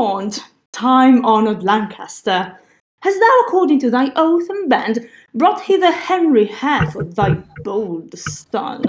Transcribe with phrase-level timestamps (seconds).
[0.00, 2.58] Gaunt, time-honoured Lancaster,
[3.02, 8.82] hast thou, according to thy oath and band, brought hither Henry Hereford, thy bold son,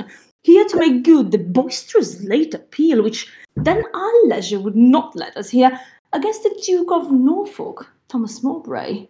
[0.43, 3.27] here to make good the boisterous late appeal which
[3.57, 5.77] then our leisure would not let us hear
[6.13, 9.09] against the Duke of Norfolk, Thomas Mowbray.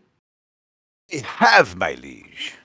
[1.13, 2.55] I have, my liege.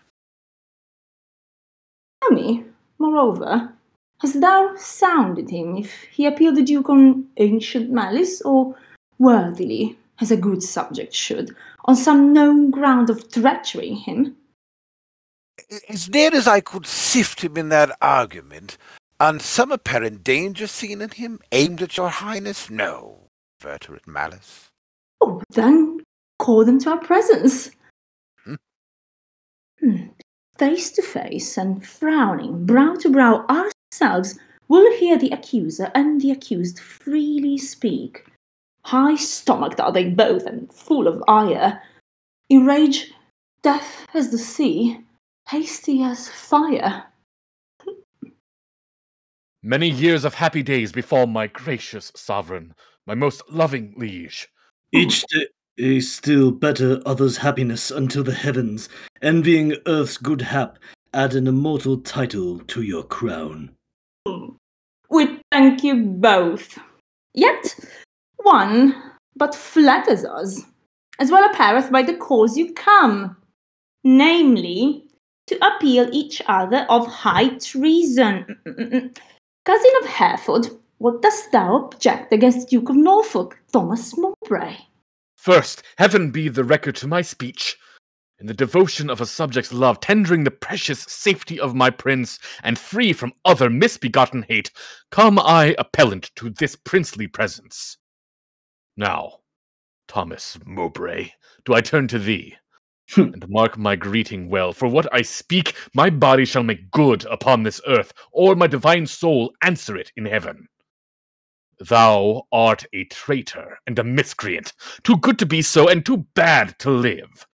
[2.22, 2.64] Tell me,
[2.98, 3.74] moreover,
[4.20, 8.74] hast thou sounded him if he appealed the Duke on ancient malice, or
[9.18, 14.36] worthily, as a good subject should, on some known ground of treachery him?
[15.88, 18.76] As near as I could sift him in that argument,
[19.18, 23.28] on some apparent danger seen in him, aimed at your highness, no,
[23.60, 24.70] verterate malice.
[25.20, 26.00] Oh, then
[26.38, 27.70] call them to our presence.
[28.44, 28.54] Hmm?
[29.80, 29.96] Hmm.
[30.58, 36.30] Face to face and frowning, brow to brow, ourselves will hear the accuser and the
[36.30, 38.24] accused freely speak.
[38.86, 41.82] High stomached are they both and full of ire.
[42.48, 43.10] In rage,
[43.62, 45.00] deaf as the sea,
[45.48, 47.02] hasty as fire.
[49.60, 52.76] Many years of happy days befall my gracious sovereign,
[53.08, 54.46] my most loving liege.
[54.92, 58.88] Each day is still better others' happiness until the heavens,
[59.20, 60.78] envying earth's good hap,
[61.12, 63.74] add an immortal title to your crown.
[65.10, 66.78] We thank you both.
[67.34, 67.74] Yet
[68.46, 68.94] one
[69.34, 70.62] but flatters us,
[71.18, 73.36] as well appeareth by the cause you come,
[74.04, 75.04] namely,
[75.48, 78.44] to appeal each other of high treason.
[79.64, 80.68] Cousin of Hereford,
[80.98, 84.76] what dost thou object against Duke of Norfolk, Thomas Mowbray?
[85.36, 87.76] First, heaven be the record to my speech.
[88.38, 92.78] In the devotion of a subject's love, tendering the precious safety of my prince, and
[92.78, 94.70] free from other misbegotten hate,
[95.10, 97.96] come I appellant to this princely presence.
[98.96, 99.40] Now,
[100.08, 101.32] Thomas Mowbray,
[101.64, 102.56] do I turn to thee?
[103.10, 103.34] Hmm.
[103.34, 107.62] and mark my greeting well, for what I speak, my body shall make good upon
[107.62, 110.66] this earth, or my divine soul answer it in heaven.
[111.78, 114.72] Thou art a traitor and a miscreant,
[115.04, 117.46] too good to be so, and too bad to live.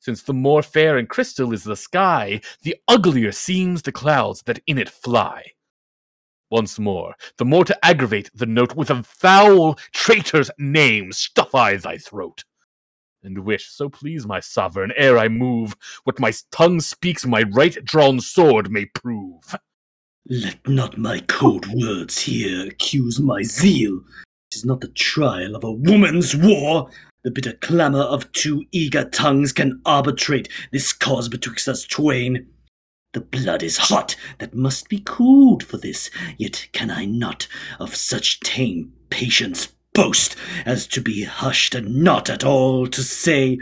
[0.00, 4.60] Since the more fair and crystal is the sky, the uglier seems the clouds that
[4.66, 5.52] in it fly.
[6.50, 11.76] Once more, the more to aggravate the note, with a foul traitor's name stuff I
[11.76, 12.44] thy throat
[13.22, 17.76] and wish, so please my sovereign, ere I move, what my tongue speaks my right
[17.84, 19.56] drawn sword may prove.
[20.28, 24.00] Let not my cold words here accuse my zeal.
[24.50, 26.90] It is not the trial of a woman's war.
[27.24, 32.46] The bitter clamour of two eager tongues can arbitrate this cause betwixt us twain.
[33.14, 37.48] The blood is hot that must be cooled for this, yet can I not
[37.80, 40.36] of such tame patience boast
[40.66, 43.58] as to be hushed and not at all to say,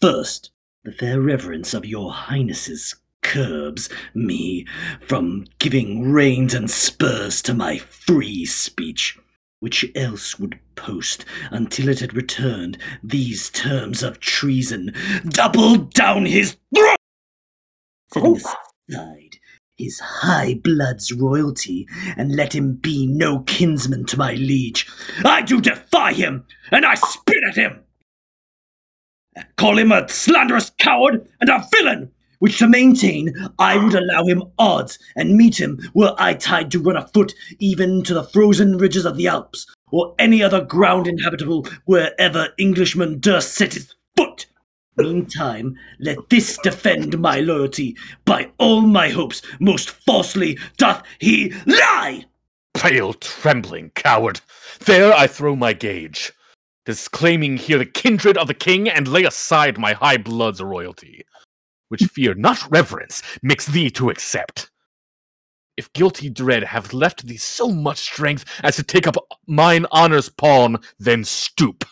[0.00, 0.50] first,
[0.84, 4.66] the fair reverence of your highnesses curbs me
[5.00, 9.18] from giving reins and spurs to my free speech,
[9.60, 14.92] which else would post until it had returned these terms of treason
[15.28, 16.96] double down his throat.
[18.90, 19.30] Setting
[19.78, 24.88] his high blood's royalty, and let him be no kinsman to my liege.
[25.24, 27.84] I do defy him, and I spit at him.
[29.36, 32.10] I call him a slanderous coward and a villain,
[32.40, 36.80] which to maintain I would allow him odds, and meet him were I tied to
[36.80, 41.66] run afoot even to the frozen ridges of the Alps, or any other ground inhabitable
[41.84, 44.46] wherever Englishman durst set his foot.
[44.98, 47.96] Meantime, let this defend my loyalty.
[48.24, 52.24] By all my hopes, most falsely doth he lie!
[52.74, 54.40] Pale, trembling coward,
[54.86, 56.32] there I throw my gage,
[56.84, 61.24] disclaiming here the kindred of the king, and lay aside my high blood's royalty,
[61.90, 64.68] which fear not reverence makes thee to accept.
[65.76, 69.16] If guilty dread have left thee so much strength as to take up
[69.46, 71.84] mine honor's pawn, then stoop.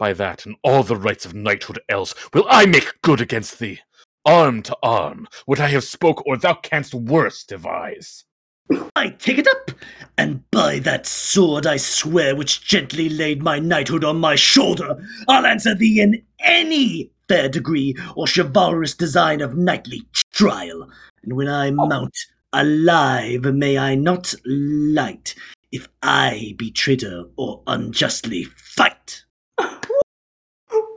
[0.00, 3.80] By that and all the rights of knighthood else will I make good against thee.
[4.24, 8.24] Arm to arm, what I have spoke, or thou canst worse devise.
[8.96, 9.72] I take it up,
[10.16, 14.96] and by that sword I swear which gently laid my knighthood on my shoulder,
[15.28, 20.88] I'll answer thee in any fair degree or chivalrous design of knightly trial.
[21.24, 22.16] And when I mount
[22.54, 25.34] alive, may I not light,
[25.72, 29.24] if I be traitor or unjustly fight.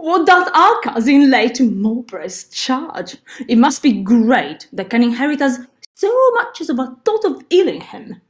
[0.03, 3.15] What doth our cousin lay to Mowbray's charge?
[3.47, 5.59] It must be great that can inherit us
[5.95, 8.21] so much as a thought of illing him.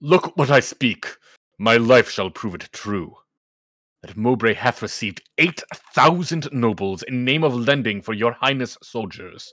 [0.00, 1.06] Look what I speak.
[1.58, 3.16] My life shall prove it true.
[4.02, 5.62] that Mowbray hath received eight
[5.94, 9.52] thousand nobles in name of lending for your highness soldiers,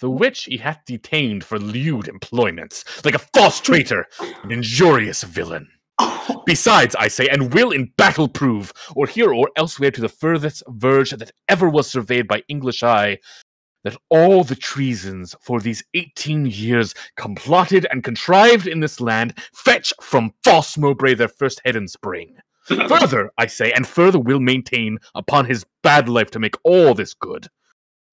[0.00, 4.06] the which he hath detained for lewd employments, like a false traitor
[4.42, 5.68] and injurious villain.
[6.46, 10.62] Besides, I say, and will in battle prove, or here or elsewhere to the furthest
[10.68, 13.18] verge that ever was surveyed by English eye,
[13.84, 19.92] that all the treasons for these eighteen years complotted and contrived in this land fetch
[20.00, 22.36] from false Mowbray their first head and spring.
[22.88, 27.14] further, I say, and further will maintain upon his bad life to make all this
[27.14, 27.48] good,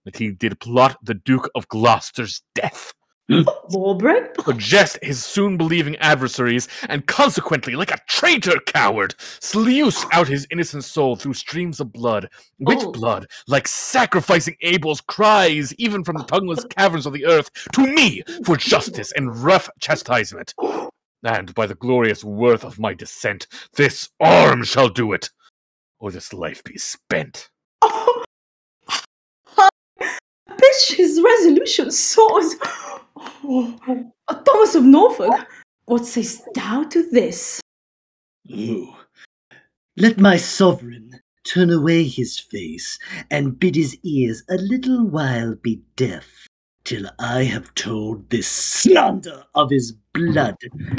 [0.05, 2.93] that he did plot the Duke of Gloucester's death
[3.31, 3.45] Mm.
[3.71, 4.21] Mowbray?
[4.45, 10.47] to jest his soon believing adversaries, and consequently, like a traitor coward, sluice out his
[10.51, 12.29] innocent soul through streams of blood,
[12.59, 12.91] which Oh.
[12.91, 18.21] blood, like sacrificing Abel's, cries even from the tongueless caverns of the earth to me
[18.45, 20.53] for justice and rough chastisement.
[21.23, 25.31] And by the glorious worth of my descent, this arm shall do it,
[25.99, 27.49] or this life be spent.
[27.81, 28.23] Oh,
[30.75, 32.55] bitch, his resolution soars.
[33.43, 34.11] Oh,
[34.45, 35.33] Thomas of Norfolk,
[35.85, 37.61] what sayest thou to this?
[38.51, 38.93] Ooh.
[39.97, 42.99] Let my sovereign turn away his face
[43.31, 46.47] and bid his ears a little while be deaf,
[46.83, 50.57] till I have told this slander of his blood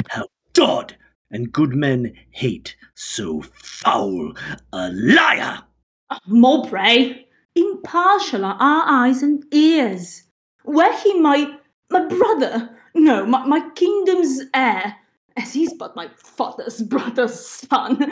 [0.09, 0.95] how God
[1.31, 4.33] and good men hate so foul
[4.73, 5.59] a liar.
[6.09, 7.26] Ah, Mowbray,
[7.57, 10.23] impartial are our eyes and ears.
[10.63, 11.57] Were he my
[11.89, 14.95] my brother, no, my, my kingdom's heir,
[15.37, 18.11] as he's but my father's brother's son.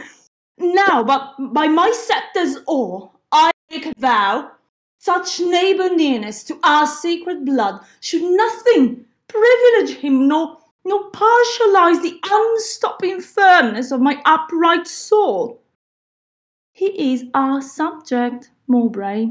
[0.57, 4.51] Now, but by my scepter's oar, I make a vow,
[4.99, 12.19] such neighbor nearness to our sacred blood should nothing privilege him nor nor partialize the
[12.23, 15.59] unstopping firmness of my upright soul.
[16.73, 19.27] He is our subject, Mowbray.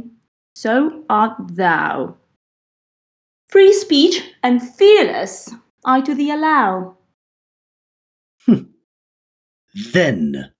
[0.54, 2.16] So art thou.
[3.48, 5.50] Free speech and fearless
[5.84, 6.96] I to thee allow.
[9.92, 10.52] Then,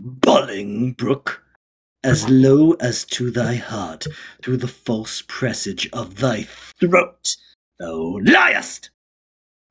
[0.00, 1.38] Bolingbroke,
[2.02, 4.06] as low as to thy heart,
[4.42, 7.36] through the false presage of thy throat,
[7.78, 8.90] thou liest!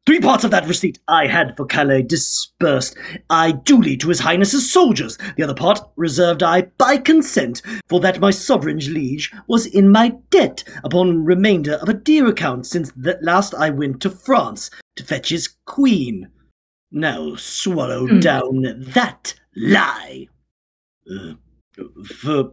[0.05, 2.97] Three parts of that receipt I had for Calais dispersed
[3.29, 5.17] I duly to his highness's soldiers.
[5.37, 10.13] The other part reserved I by consent, for that my sovereign's liege was in my
[10.29, 15.05] debt, upon remainder of a dear account since that last I went to France to
[15.05, 16.27] fetch his queen.
[16.91, 18.19] Now swallow Hmm.
[18.19, 18.61] down
[18.93, 20.27] that lie.
[21.09, 21.33] Uh,
[22.05, 22.51] for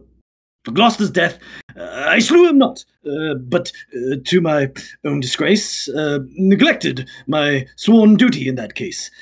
[0.63, 1.39] for Gloucester's death,
[1.75, 4.71] uh, I slew him not, uh, but uh, to my
[5.05, 9.09] own disgrace, uh, neglected my sworn duty in that case.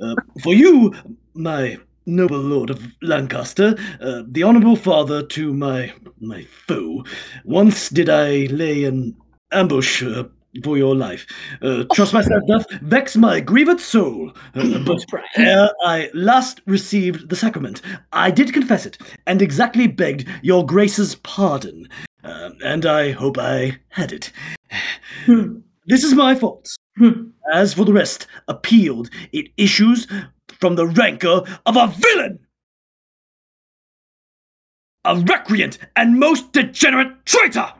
[0.00, 0.94] Uh, for you,
[1.34, 1.76] my
[2.06, 7.04] noble lord of Lancaster, uh, the honourable father to my my foe,
[7.44, 9.14] once did I lay an
[9.52, 10.02] ambush
[10.62, 11.26] for your life.
[11.62, 15.04] Uh, trust myself doth vex my grieved soul, uh, but
[15.36, 17.82] Ere I last received the sacrament,
[18.12, 21.88] I did confess it, and exactly begged your grace's pardon.
[22.24, 24.32] Uh, and I hope I had it.
[25.24, 25.58] Hmm.
[25.86, 26.74] This is my fault.
[26.98, 27.30] Hmm.
[27.52, 30.08] As for the rest, appealed, it issues
[30.58, 32.40] from the rancor of a villain!
[35.04, 37.72] A recreant and most degenerate traitor!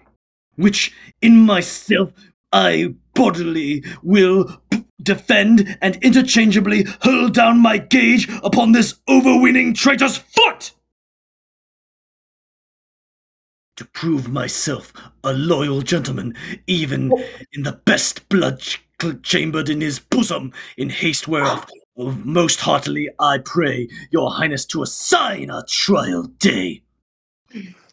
[0.55, 2.13] Which in myself
[2.57, 4.63] I bodily will
[5.03, 10.73] defend and interchangeably hurl down my gage upon this overweening traitor's foot!
[13.77, 16.35] To prove myself a loyal gentleman,
[16.67, 17.13] even
[17.53, 18.83] in the best blood ch-
[19.23, 21.67] chambered in his bosom, in haste whereof
[22.25, 26.85] most heartily I pray your highness to assign a trial day.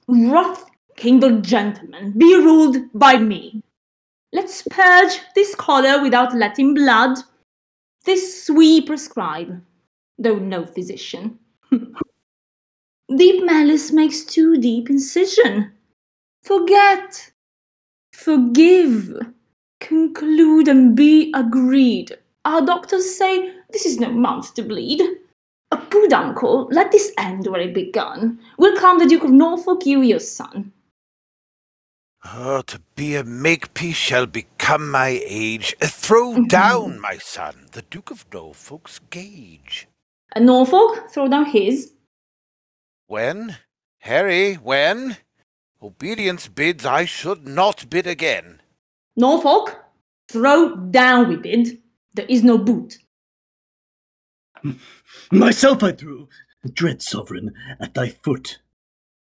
[0.08, 0.64] Wrath,
[0.96, 3.62] kingdom gentlemen, be ruled by me.
[4.34, 7.20] Let's purge this choler without letting blood.
[8.04, 9.62] This we prescribe,
[10.18, 11.38] though no physician.
[13.16, 15.72] deep malice makes too deep incision.
[16.42, 17.32] Forget,
[18.12, 19.16] forgive,
[19.80, 22.18] conclude and be agreed.
[22.44, 25.02] Our doctors say this is no month to bleed.
[25.72, 28.40] A good uncle, let this end where it begun.
[28.58, 30.74] Will crown the Duke of Norfolk you your son.
[32.26, 35.76] Oh, to be a makepeace shall become my age.
[35.82, 36.48] Throw Mhm.
[36.48, 39.88] down, my son, the Duke of Norfolk's gage.
[40.34, 41.94] And Norfolk, throw down his.
[43.08, 43.58] When?
[44.00, 45.18] Harry, when?
[45.82, 48.62] Obedience bids I should not bid again.
[49.16, 49.84] Norfolk,
[50.30, 51.82] throw down we bid.
[52.14, 53.00] There is no boot.
[55.32, 56.30] Myself I threw,
[56.74, 58.60] Dread sovereign, at thy foot.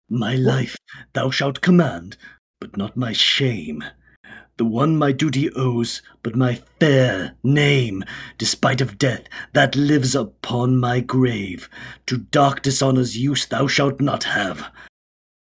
[0.08, 0.76] My life
[1.14, 2.16] thou shalt command,
[2.60, 3.84] but not my shame.
[4.58, 8.04] The one my duty owes, but my fair name,
[8.38, 11.68] despite of death, that lives upon my grave.
[12.06, 14.72] To dark dishonour's use thou shalt not have.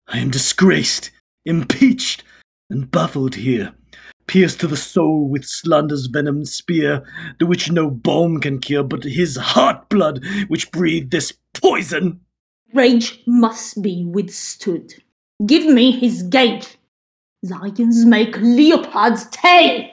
[0.09, 1.11] I am disgraced,
[1.47, 2.23] impeached,
[2.71, 3.73] and baffled here,
[4.27, 7.03] pierced to the soul with slander's venomed spear,
[7.39, 12.21] the which no balm can cure, but his heart blood which breathed this poison.
[12.75, 15.03] Rage must be withstood.
[15.47, 16.78] Give me his gage.
[17.49, 19.89] Lions make leopard's tail.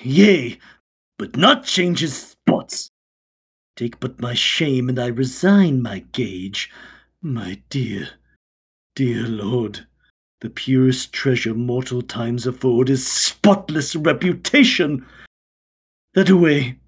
[0.00, 0.58] Yea,
[1.18, 2.90] but not change his spots.
[3.76, 6.70] Take but my shame, and I resign my gage.
[7.22, 8.08] My dear,
[8.94, 9.86] dear lord,
[10.40, 15.06] the purest treasure mortal times afford is spotless reputation.
[16.14, 16.78] That away,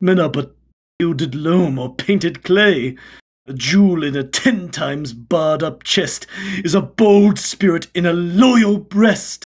[0.00, 0.54] men are but
[1.00, 2.96] gilded loam or painted clay.
[3.46, 6.28] A jewel in a ten times barred up chest
[6.64, 9.44] is a bold spirit in a loyal breast.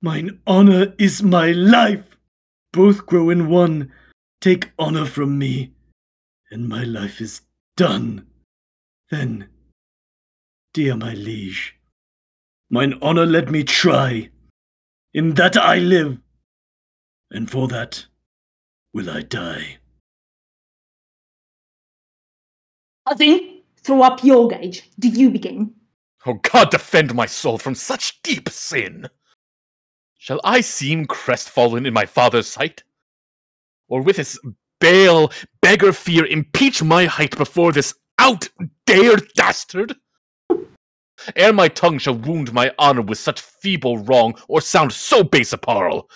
[0.00, 2.16] Mine honor is my life.
[2.72, 3.92] Both grow in one.
[4.40, 5.72] Take honor from me,
[6.50, 7.42] and my life is
[7.76, 8.26] done.
[9.10, 9.48] Then,
[10.74, 11.76] dear my liege,
[12.70, 14.30] mine honor let me try.
[15.12, 16.18] In that I live,
[17.30, 18.06] and for that
[18.94, 19.78] will I die.
[23.08, 24.88] Cousin, throw up your gage.
[24.98, 25.74] Do you begin?
[26.24, 29.08] Oh, God defend my soul from such deep sin!
[30.18, 32.84] Shall I seem crestfallen in my father's sight?
[33.88, 34.38] Or with this
[34.80, 35.32] bale
[35.62, 39.96] beggar fear impeach my height before this outdared dastard?
[41.34, 45.52] Ere my tongue shall wound my honor with such feeble wrong, or sound so base
[45.52, 46.08] a parle,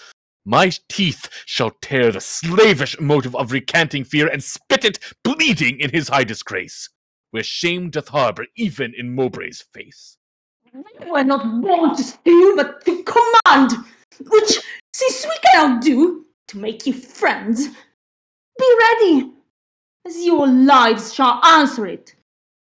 [0.47, 5.91] my teeth shall tear the slavish motive of recanting fear and spit it bleeding in
[5.91, 6.89] his high disgrace,
[7.33, 10.17] where shame doth harbor even in Mowbray's face.
[11.03, 13.73] We were not born to steal, but to command,
[14.21, 14.61] which,
[14.95, 17.69] since we cannot do, to make you friends.
[18.59, 19.33] Be ready,
[20.07, 22.15] as your lives shall answer it.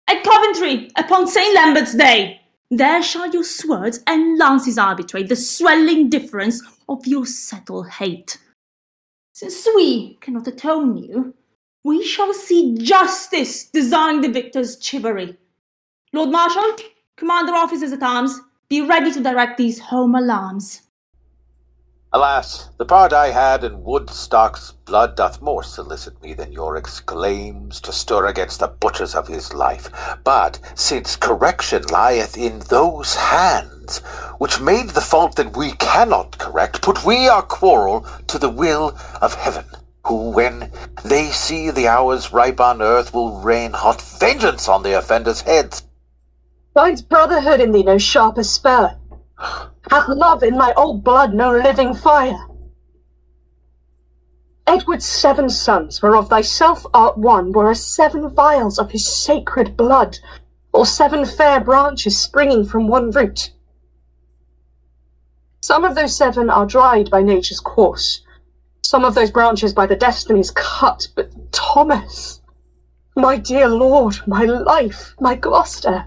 [0.07, 1.53] At Coventry, upon St.
[1.53, 7.89] Lambert's Day, there shall your swords and lances arbitrate the swelling difference of your settled
[7.89, 8.37] hate.
[9.33, 11.33] Since we cannot atone you,
[11.83, 15.37] we shall see justice design the victor's chivalry.
[16.11, 16.75] Lord Marshal,
[17.15, 20.86] commander officers at arms, be ready to direct these home alarms.
[22.17, 27.79] Alas, the part I had in Woodstock's blood doth more solicit me than your exclaims
[27.81, 29.91] to stir against the butchers of his life.
[30.23, 33.99] But since correction lieth in those hands,
[34.39, 38.97] which made the fault that we cannot correct, put we our quarrel to the will
[39.21, 39.65] of heaven,
[40.03, 40.71] who, when
[41.03, 45.83] they see the hours ripe on earth, will rain hot vengeance on the offenders' heads.
[46.73, 48.97] Finds brotherhood in thee no sharper spur?
[49.89, 52.47] Hath love in my old blood no living fire?
[54.65, 60.17] Edward's seven sons, whereof thyself art one, were as seven vials of his sacred blood,
[60.73, 63.51] or seven fair branches springing from one root.
[65.61, 68.21] Some of those seven are dried by nature's course,
[68.83, 72.41] some of those branches by the destinies cut, but Thomas,
[73.15, 76.05] my dear lord, my life, my Gloucester,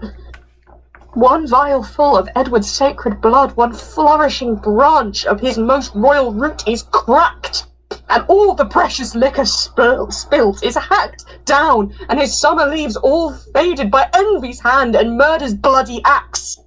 [1.13, 6.65] one vial full of Edward's sacred blood, one flourishing branch of his most royal root
[6.67, 7.65] is cracked,
[8.09, 13.33] and all the precious liquor spilt, spilt is hacked down, and his summer leaves all
[13.53, 16.59] faded by envy's hand and murder's bloody axe.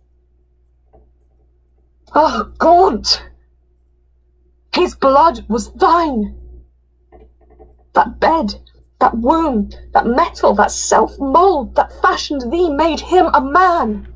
[2.14, 3.22] Ah, Gaunt!
[4.74, 6.38] His blood was thine.
[7.94, 8.54] That bed,
[9.00, 14.13] that womb, that metal, that self mould that fashioned thee made him a man.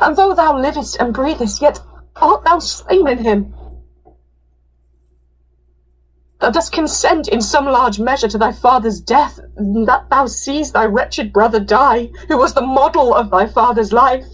[0.00, 1.80] And though thou livest and breathest, yet
[2.16, 3.54] art thou slain in him.
[6.40, 10.84] Thou dost consent in some large measure to thy father's death, that thou seest thy
[10.84, 14.26] wretched brother die, who was the model of thy father's life.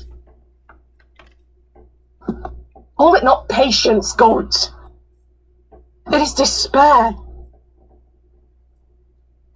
[2.97, 4.73] Call it not patience, Gaunt.
[6.13, 7.15] It is despair.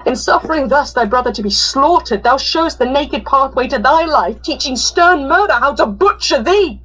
[0.07, 4.05] In suffering thus thy brother to be slaughtered, thou showest the naked pathway to thy
[4.05, 6.83] life, teaching stern murder how to butcher thee.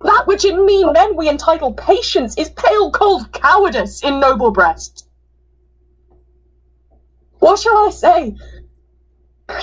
[0.00, 5.04] That which in mean men we entitle patience is pale cold cowardice in noble breasts.
[7.38, 8.36] What shall I say?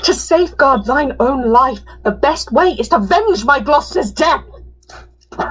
[0.04, 4.46] To safeguard thine own life, the best way is to venge my Gloucester's death.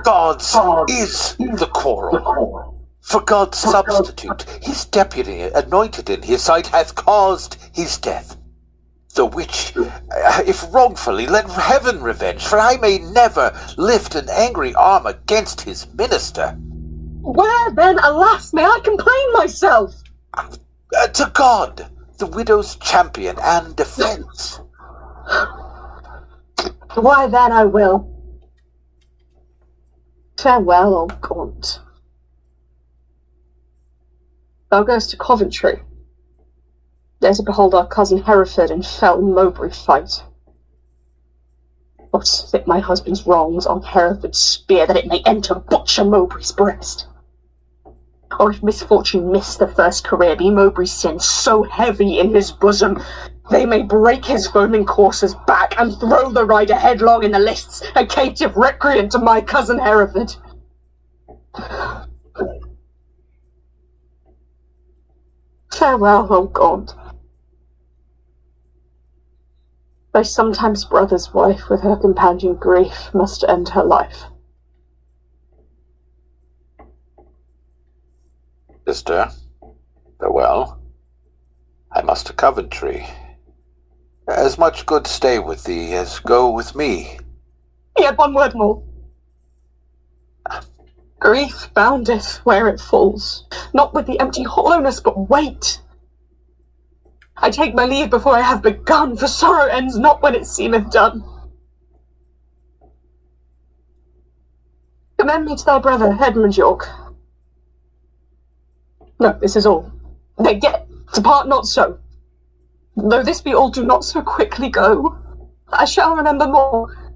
[0.04, 0.56] God's
[0.88, 2.79] is the quarrel.
[3.00, 8.36] For God's substitute, his deputy, anointed in his sight, hath caused his death.
[9.14, 14.74] The which, uh, if wrongfully, let heaven revenge, for I may never lift an angry
[14.74, 16.56] arm against his minister.
[17.22, 19.94] Where then, alas, may I complain myself?
[20.34, 21.86] Uh, to God,
[22.18, 24.60] the widow's champion and defence.
[26.94, 28.08] Why then I will.
[30.38, 31.80] Farewell, old Gaunt.
[34.70, 35.82] Thou goest to Coventry,
[37.18, 40.22] there to behold our cousin Hereford in fell Mowbray fight.
[42.12, 47.08] Or spit my husband's wrongs on Hereford's spear, that it may enter Butcher Mowbray's breast.
[48.38, 53.02] Or if misfortune miss the first career, be Mowbray's sin so heavy in his bosom,
[53.50, 57.82] they may break his foaming courser's back and throw the rider headlong in the lists,
[57.96, 60.36] a caitiff recreant to my cousin Hereford.
[65.72, 66.92] Farewell, O God.
[70.12, 74.24] Thy sometimes brother's wife with her companion grief must end her life.
[78.86, 79.30] Sister,
[80.18, 80.80] farewell.
[81.92, 83.06] I must to Coventry.
[84.28, 87.18] As much good stay with thee as go with me.
[87.98, 88.82] Yet one word more.
[91.20, 95.82] Grief boundeth where it falls, not with the empty hollowness, but weight.
[97.36, 100.90] I take my leave before I have begun, for sorrow ends not when it seemeth
[100.90, 101.22] done.
[105.18, 106.88] Commend me to thy brother, Edmund York.
[109.18, 109.92] No, this is all.
[110.38, 111.98] Nay, yet, depart not so.
[112.96, 115.18] Though this be all, do not so quickly go.
[115.68, 117.14] I shall remember more.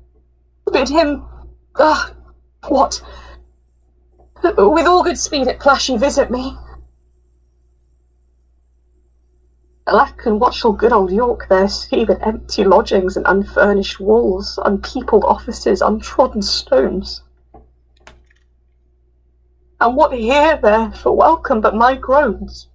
[0.70, 1.24] Bid him.
[1.76, 2.12] Ah,
[2.68, 3.02] what?
[4.44, 6.54] With all good speed at Plashy visit me.
[9.86, 14.58] Alack, and what shall good old York there see but empty lodgings and unfurnished walls,
[14.62, 17.22] unpeopled offices, untrodden stones?
[19.80, 22.68] And what here there for welcome but my groans?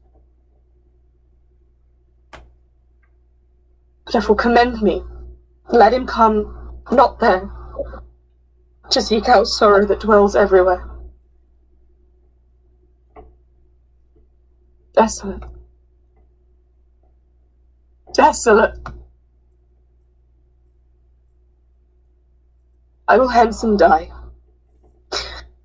[4.11, 5.03] Therefore commend me,
[5.71, 7.47] let him come not there,
[8.89, 10.98] to seek out sorrow that dwells everywhere.
[14.99, 15.43] Desolate.
[18.13, 18.77] Desolate.
[23.07, 24.11] I will hence and die.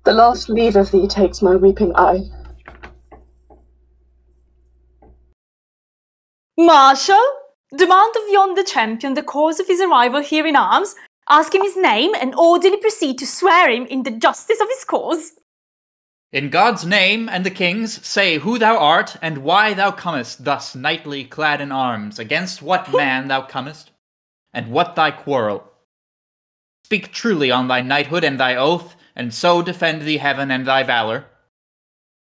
[0.05, 2.21] The last leave of thee takes my weeping eye.
[6.57, 7.19] Marshal,
[7.75, 10.95] demand of yonder champion the cause of his arrival here in arms,
[11.27, 14.85] ask him his name, and orderly proceed to swear him in the justice of his
[14.85, 15.33] cause.
[16.35, 20.75] In God's name and the king's, say who thou art, and why thou comest thus
[20.75, 23.91] knightly clad in arms, against what man thou comest,
[24.53, 25.63] and what thy quarrel.
[26.83, 30.83] Speak truly on thy knighthood and thy oath, and so defend thee heaven and thy
[30.83, 31.23] valor.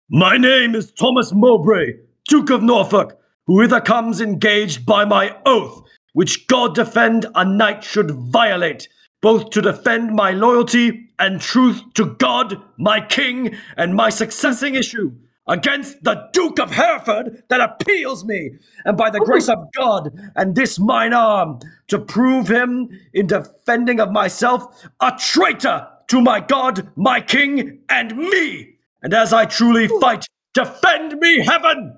[0.09, 1.93] My name is Thomas Mowbray,
[2.27, 7.81] Duke of Norfolk, who hither comes engaged by my oath, which God defend a knight
[7.81, 8.89] should violate,
[9.21, 15.11] both to defend my loyalty and truth to God, my king, and my successing issue
[15.47, 18.51] against the Duke of Hereford that appeals me,
[18.85, 23.99] and by the grace of God and this mine arm, to prove him in defending
[23.99, 28.75] of myself a traitor to my God, my king, and me.
[29.01, 31.97] And as I truly fight, defend me, heaven!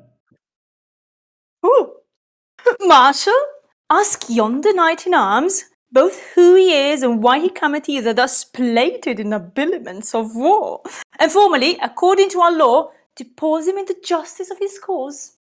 [1.65, 1.93] Ooh.
[2.81, 3.33] Marshal,
[3.89, 8.43] ask yonder knight in arms both who he is and why he cometh hither thus
[8.43, 10.81] plated in habiliments of war,
[11.19, 15.37] and formally, according to our law, to depose him in the justice of his cause.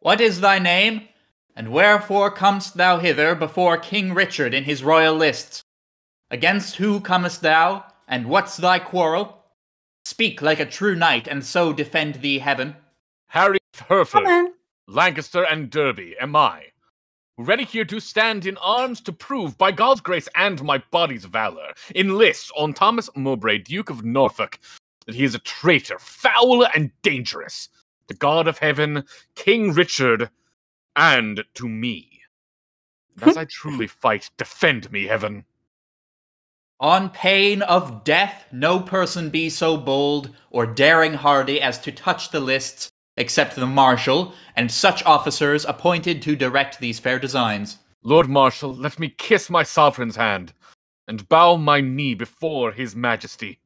[0.00, 1.08] What is thy name?
[1.54, 5.62] And wherefore comest thou hither before King Richard in his royal lists?
[6.30, 9.44] Against who comest thou, and what's thy quarrel?
[10.04, 12.76] Speak like a true knight, and so defend thee heaven.
[13.28, 14.52] Harry Hereford, Come on.
[14.88, 16.66] Lancaster and Derby am I,
[17.38, 21.74] ready here to stand in arms to prove by God's grace and my body's valor,
[21.94, 24.58] enlist on Thomas Mowbray, Duke of Norfolk,
[25.06, 27.68] that he is a traitor, foul and dangerous,
[28.08, 30.30] to God of heaven, King Richard,
[30.94, 32.22] and to me.
[33.20, 35.44] And as I truly fight, defend me, heaven.
[36.80, 42.30] On pain of death, no person be so bold or daring hardy as to touch
[42.30, 47.78] the lists, except the marshal and such officers appointed to direct these fair designs.
[48.02, 50.52] Lord Marshal, let me kiss my sovereign's hand
[51.08, 53.58] and bow my knee before his majesty.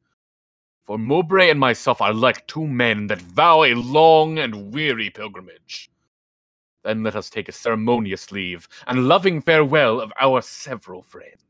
[0.87, 5.91] For Mowbray and myself are like two men that vow a long and weary pilgrimage.
[6.83, 11.45] Then let us take a ceremonious leave and loving farewell of our several friends.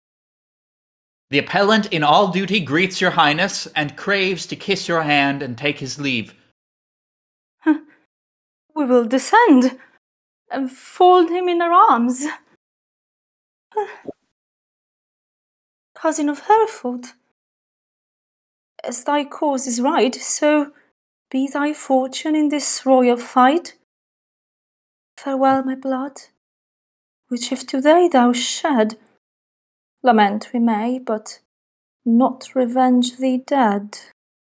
[1.30, 5.56] The appellant in all duty greets your highness and craves to kiss your hand and
[5.56, 6.34] take his leave.
[8.80, 9.78] We will descend
[10.50, 12.26] and fold him in our arms.
[15.94, 17.08] Cousin of Hereford,
[18.82, 20.72] as thy cause is right, so
[21.30, 23.74] be thy fortune in this royal fight.
[25.18, 26.22] Farewell, my blood,
[27.28, 28.96] which if today thou shed,
[30.02, 31.40] lament we may, but
[32.06, 33.98] not revenge thee dead.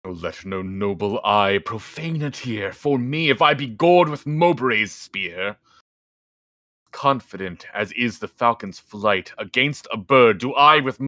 [0.04, 4.92] Let no noble eye profane it here for me if I be gored with Mowbray's
[4.92, 5.58] spear.
[6.92, 11.00] Confident as is the falcon's flight against a bird, do I with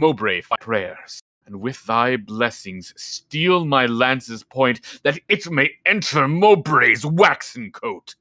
[0.00, 6.28] Mowbray my prayers, and with thy blessings steel my lance's point, that it may enter
[6.28, 8.14] Mowbray's waxen coat,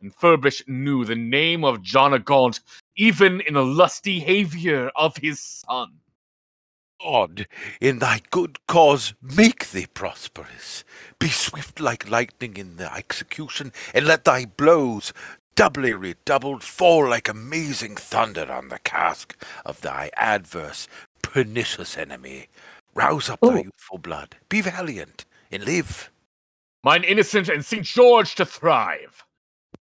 [0.00, 2.60] and furbish new the name of John a Gaunt,
[2.94, 5.98] even in the lusty havior of his son.
[7.02, 7.48] God,
[7.80, 10.84] in thy good cause, make thee prosperous.
[11.18, 15.12] Be swift like lightning in the execution, and let thy blows,
[15.54, 20.88] doubly redoubled, fall like amazing thunder on the casque of thy adverse,
[21.22, 22.48] pernicious enemy.
[22.94, 23.50] Rouse up Oh.
[23.50, 24.36] thy youthful blood.
[24.48, 26.10] Be valiant, and live.
[26.82, 27.84] Mine innocent and St.
[27.84, 29.24] George to thrive.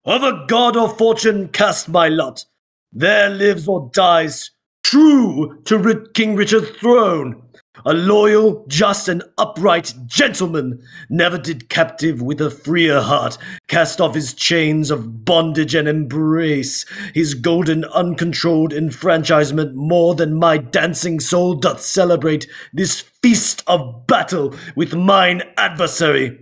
[0.05, 2.45] Of a god or fortune cast my lot.
[2.91, 4.51] There lives or dies,
[4.83, 7.41] true to King Richard's throne.
[7.83, 14.15] A loyal, just, and upright gentleman, never did captive with a freer heart cast off
[14.15, 21.53] his chains of bondage and embrace his golden, uncontrolled enfranchisement more than my dancing soul
[21.55, 26.39] doth celebrate this feast of battle with mine adversary.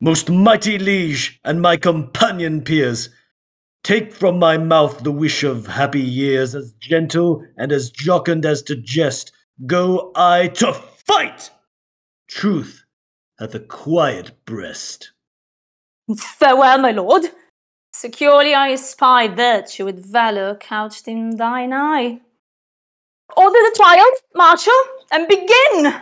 [0.00, 3.08] Most mighty liege and my companion peers,
[3.82, 8.62] take from my mouth the wish of happy years, as gentle and as jocund as
[8.62, 9.32] to jest.
[9.66, 11.50] Go I to fight!
[12.28, 12.84] Truth
[13.38, 15.12] hath a quiet breast.
[16.16, 17.26] Farewell, my lord.
[17.92, 22.20] Securely I espy virtue with valour couched in thine eye.
[23.36, 24.72] Order the child, Marshal,
[25.12, 26.00] and begin!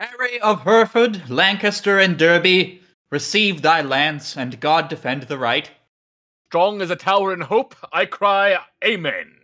[0.00, 2.80] Harry of Hereford, Lancaster, and Derby,
[3.10, 5.70] receive thy lance, and God defend the right.
[6.46, 9.37] Strong as a tower in hope, I cry, Amen.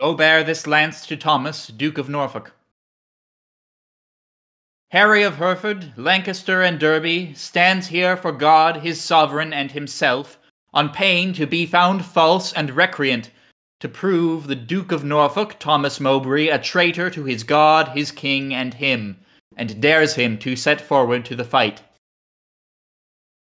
[0.00, 2.52] Go bear this lance to Thomas, Duke of Norfolk.
[4.90, 10.38] Harry of Hereford, Lancaster, and Derby stands here for God, his sovereign, and himself,
[10.72, 13.30] on pain to be found false and recreant,
[13.80, 18.52] to prove the Duke of Norfolk, Thomas Mowbray, a traitor to his God, his king,
[18.52, 19.18] and him,
[19.56, 21.82] and dares him to set forward to the fight.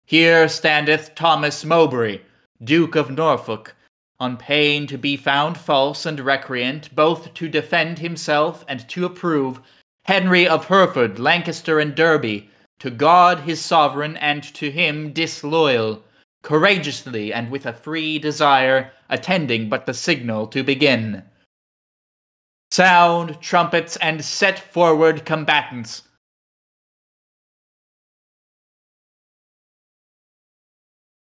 [0.04, 2.20] Here standeth Thomas Mowbray,
[2.62, 3.76] Duke of Norfolk,
[4.20, 9.60] on pain to be found false and recreant, both to defend himself and to approve
[10.04, 16.02] Henry of Hereford, Lancaster, and Derby, to God his sovereign, and to him disloyal,
[16.42, 21.22] courageously and with a free desire, attending but the signal to begin.
[22.70, 26.02] Sound trumpets and set forward combatants.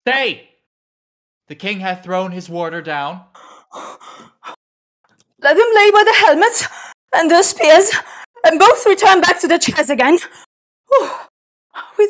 [0.07, 0.50] Stay!
[1.51, 3.25] The king hath thrown his warder down.
[5.41, 6.65] Let them lay by the helmets
[7.13, 7.91] and their spears,
[8.45, 10.17] and both return back to the chairs again.
[10.87, 11.09] Whew.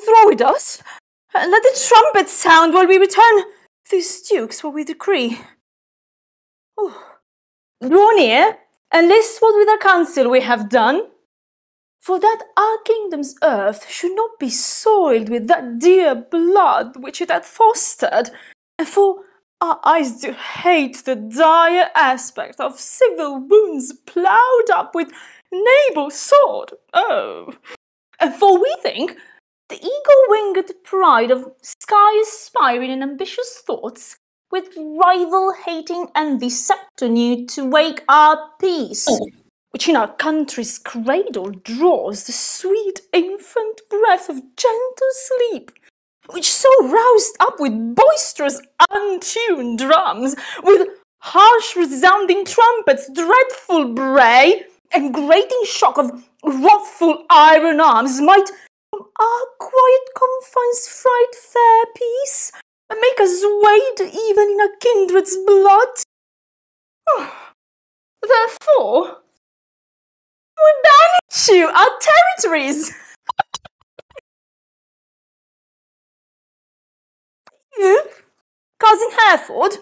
[0.05, 0.83] throw with us,
[1.33, 3.45] and let the trumpets sound while we return.
[3.89, 5.39] These dukes what we decree.
[6.77, 8.59] Draw near,
[8.91, 11.07] and list what with our council we have done.
[11.99, 17.31] For that our kingdom's earth should not be soiled with that dear blood which it
[17.31, 18.29] hath fostered,
[18.77, 19.23] and for
[19.61, 25.11] our eyes do hate the dire aspect of civil wounds ploughed up with
[25.51, 26.71] Nable's sword.
[26.93, 27.53] Oh,
[28.19, 29.15] and for we think
[29.69, 34.17] the eagle-winged pride of sky aspiring and ambitious thoughts,
[34.51, 39.25] with rival-hating envy set anew to wake our peace, oh.
[39.69, 45.71] which in our country's cradle draws the sweet infant breath of gentle sleep,
[46.33, 50.87] which so roused up with boisterous untuned drums, with
[51.19, 54.63] harsh resounding trumpets, dreadful bray,
[54.93, 56.11] and grating shock of
[56.43, 58.49] wrathful iron arms might
[58.89, 62.51] from our quiet confines fright fair peace,
[62.89, 65.87] and make us wade even in a kindred's blood.
[68.21, 69.17] Therefore,
[70.57, 72.91] we banish you our territories.
[77.81, 78.03] You,
[78.79, 79.77] cousin Hereford,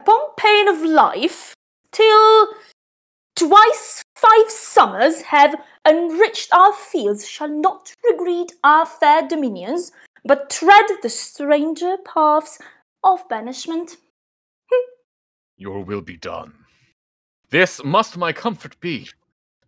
[0.00, 1.54] upon pain of life,
[1.92, 2.48] till
[3.36, 5.54] twice five summers have
[5.86, 9.92] enriched our fields, shall not regret our fair dominions,
[10.24, 12.58] but tread the stranger paths
[13.02, 13.96] of banishment.
[15.56, 16.54] Your will be done.
[17.50, 19.10] This must my comfort be.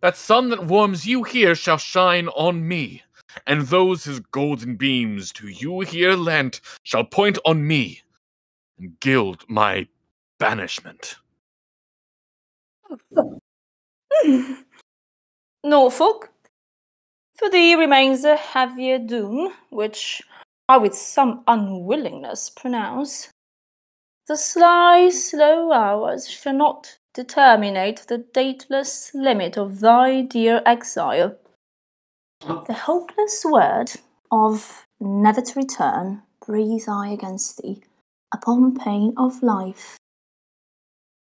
[0.01, 3.03] That sun that warms you here shall shine on me,
[3.47, 8.01] and those his golden beams to you here lent shall point on me,
[8.79, 9.87] and gild my
[10.39, 11.17] banishment.
[15.63, 16.29] Norfolk,
[17.37, 20.21] for thee remains a heavier doom, which
[20.69, 23.29] I with some unwillingness pronounce.
[24.27, 31.37] The sly, slow hours shall not determinate the dateless limit of thy dear exile.
[32.45, 33.91] The hopeless word
[34.31, 37.81] of never to return breathe I against thee
[38.31, 39.97] upon pain of life.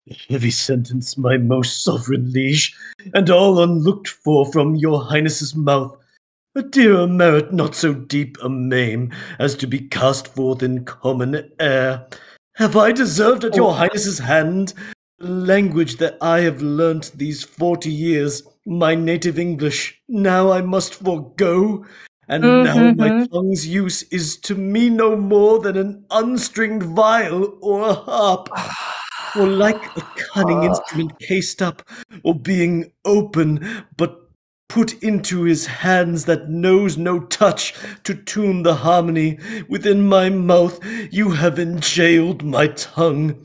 [0.07, 2.75] A heavy sentence, my most sovereign liege,
[3.15, 5.97] and all unlooked for from your highness's mouth.
[6.53, 11.51] A dearer merit not so deep a maim as to be cast forth in common
[11.59, 12.07] air.
[12.57, 13.73] Have I deserved at your oh.
[13.73, 14.73] highness's hand
[15.17, 20.93] the language that I have learnt these forty years, my native English, now I must
[20.95, 21.85] forego?
[22.27, 23.31] And now my Mhm.
[23.31, 28.49] tongue's use is to me no more than an unstringed viol or a harp,
[29.35, 30.01] or like a
[30.33, 31.81] cunning instrument cased up,
[32.23, 33.65] or being open,
[33.97, 34.15] but
[34.67, 40.79] put into his hands that knows no touch to tune the harmony within my mouth.
[41.09, 43.35] You have enjailed my tongue,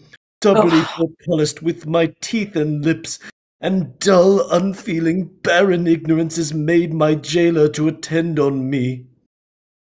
[0.43, 3.19] doubly portcullised with my teeth and lips.
[3.65, 9.07] And dull, unfeeling, barren ignorance has made my jailer to attend on me.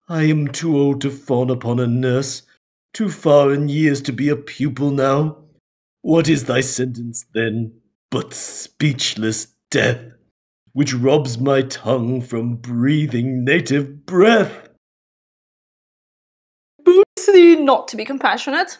[0.07, 2.43] I am too old to fawn upon a nurse,
[2.93, 5.39] too far in years to be a pupil now.
[6.03, 7.73] What is thy sentence then
[8.11, 10.05] but speechless death,
[10.71, 14.69] which robs my tongue from breathing native breath?
[16.81, 18.77] Boots thee not to be compassionate.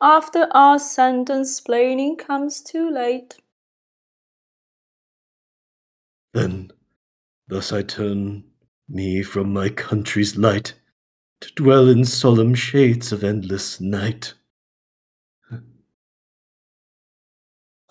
[0.00, 3.36] After our sentence plaining comes too late.
[6.38, 6.70] Then,
[7.48, 8.44] thus I turn
[8.88, 10.74] me from my country's light
[11.40, 14.34] to dwell in solemn shades of endless night.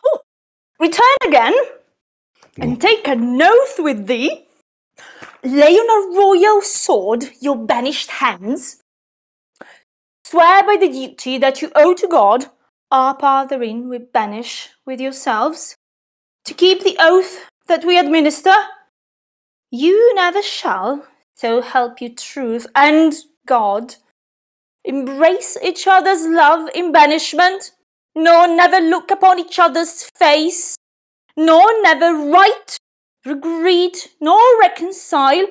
[0.06, 0.20] Oh,
[0.80, 1.56] return again,
[2.58, 4.48] and take an oath with thee.
[5.44, 8.82] Lay on a royal sword your banished hands.
[10.24, 12.46] Swear by the duty that you owe to God,
[12.92, 15.76] our part therein we banish with yourselves,
[16.46, 18.53] to keep the oath that we administer.
[19.71, 23.13] You never shall, so help you truth and
[23.45, 23.95] God,
[24.84, 27.71] embrace each other's love in banishment,
[28.15, 30.75] nor never look upon each other's face,
[31.36, 32.77] nor never write,
[33.25, 35.45] regret, nor reconcile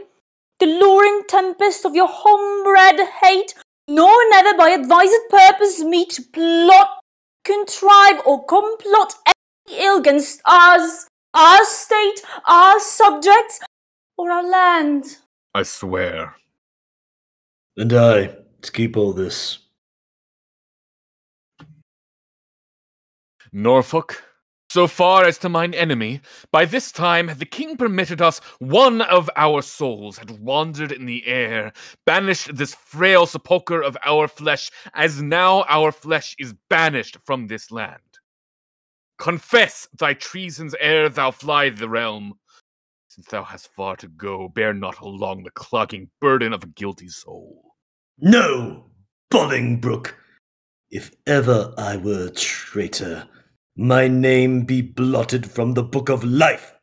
[0.59, 3.55] the luring tempest of your homebred hate,
[3.87, 7.00] nor never by advised purpose meet, plot,
[7.44, 13.61] contrive, or complot any ill against us, our state, our subjects,
[14.16, 15.18] or our land.
[15.55, 16.35] I swear.
[17.77, 19.59] And I, to keep all this,
[23.53, 24.22] Norfolk,
[24.70, 26.20] so far as to mine enemy,
[26.53, 31.27] by this time the king permitted us one of our souls had wandered in the
[31.27, 31.72] air,
[32.07, 37.70] banished this frail sepulchre of our flesh, as now our flesh is banished from this
[37.70, 38.01] land.
[39.18, 42.35] Confess thy treasons ere thou fly the realm.
[43.09, 47.09] Since thou hast far to go, bear not along the clogging burden of a guilty
[47.09, 47.74] soul.
[48.18, 48.90] No,
[49.31, 50.14] Bolingbroke.
[50.90, 53.29] If ever I were a traitor,
[53.76, 56.74] my name be blotted from the book of life,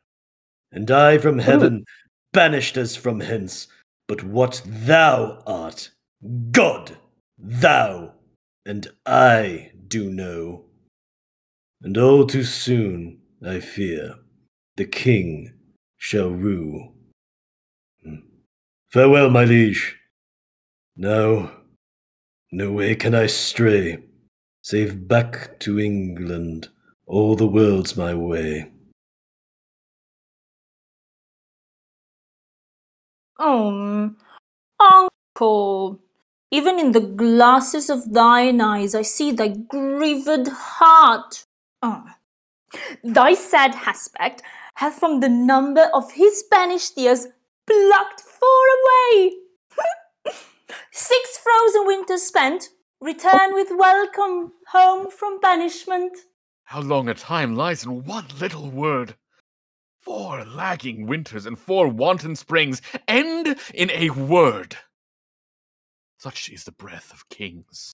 [0.70, 1.84] and I from heaven
[2.32, 3.68] banished as from hence,
[4.06, 5.90] But what thou art,
[6.50, 6.98] God,
[7.38, 8.12] thou,
[8.66, 10.66] and I do know.
[11.84, 14.14] And all too soon, I fear,
[14.78, 15.52] the king
[15.98, 16.94] shall rue.
[18.02, 18.24] Hmm.
[18.90, 19.94] Farewell, my liege.
[20.96, 21.52] Now,
[22.50, 23.98] no way can I stray,
[24.62, 26.68] save back to England,
[27.04, 28.72] all the world's my way.
[33.38, 34.10] Oh,
[34.80, 36.00] uncle,
[36.50, 41.44] even in the glasses of thine eyes I see thy grieved heart.
[41.86, 42.02] Oh.
[43.04, 44.40] Thy sad aspect
[44.76, 47.26] hath from the number of his banished years
[47.66, 49.32] plucked far away.
[50.90, 52.70] Six frozen winters spent,
[53.02, 56.16] return with welcome home from banishment.
[56.64, 59.16] How long a time lies in one little word?
[59.98, 64.78] Four lagging winters and four wanton springs end in a word.
[66.16, 67.92] Such is the breath of kings.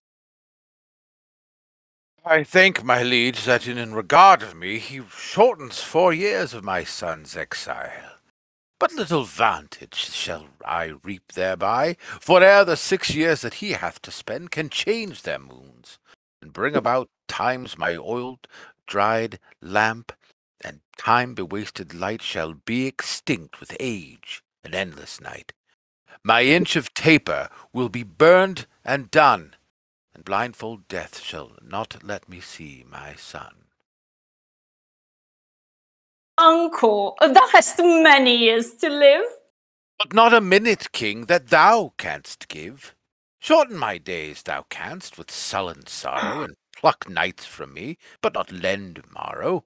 [2.25, 6.85] I thank my liege, that in regard of me he shortens four years of my
[6.85, 8.17] son's exile.
[8.79, 14.03] But little vantage shall I reap thereby, for ere the six years that he hath
[14.03, 15.99] to spend can change their moons,
[16.43, 18.47] and bring about times my oiled,
[18.87, 20.13] dried lamp
[20.63, 25.55] and time bewasted light shall be extinct with age and endless night.
[26.23, 29.55] My inch of taper will be burned and done,
[30.21, 33.55] and blindfold death shall not let me see my son.
[36.37, 39.25] Uncle, thou hast many years to live.
[39.99, 42.95] But not a minute, king, that thou canst give.
[43.39, 48.53] Shorten my days thou canst with sullen sorrow, and pluck nights from me, but not
[48.53, 49.65] lend morrow.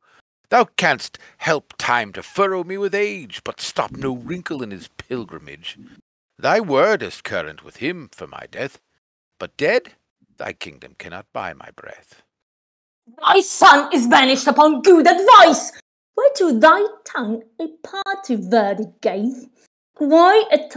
[0.50, 4.86] Thou canst help time to furrow me with age, but stop no wrinkle in his
[4.86, 5.76] pilgrimage.
[6.38, 8.78] Thy word is current with him for my death,
[9.40, 9.94] but dead
[10.38, 12.22] thy kingdom cannot buy my breath.
[13.20, 15.72] Thy son is banished upon good advice.
[16.16, 19.46] Whereto thy tongue a party verdict gave.
[19.98, 20.70] Why at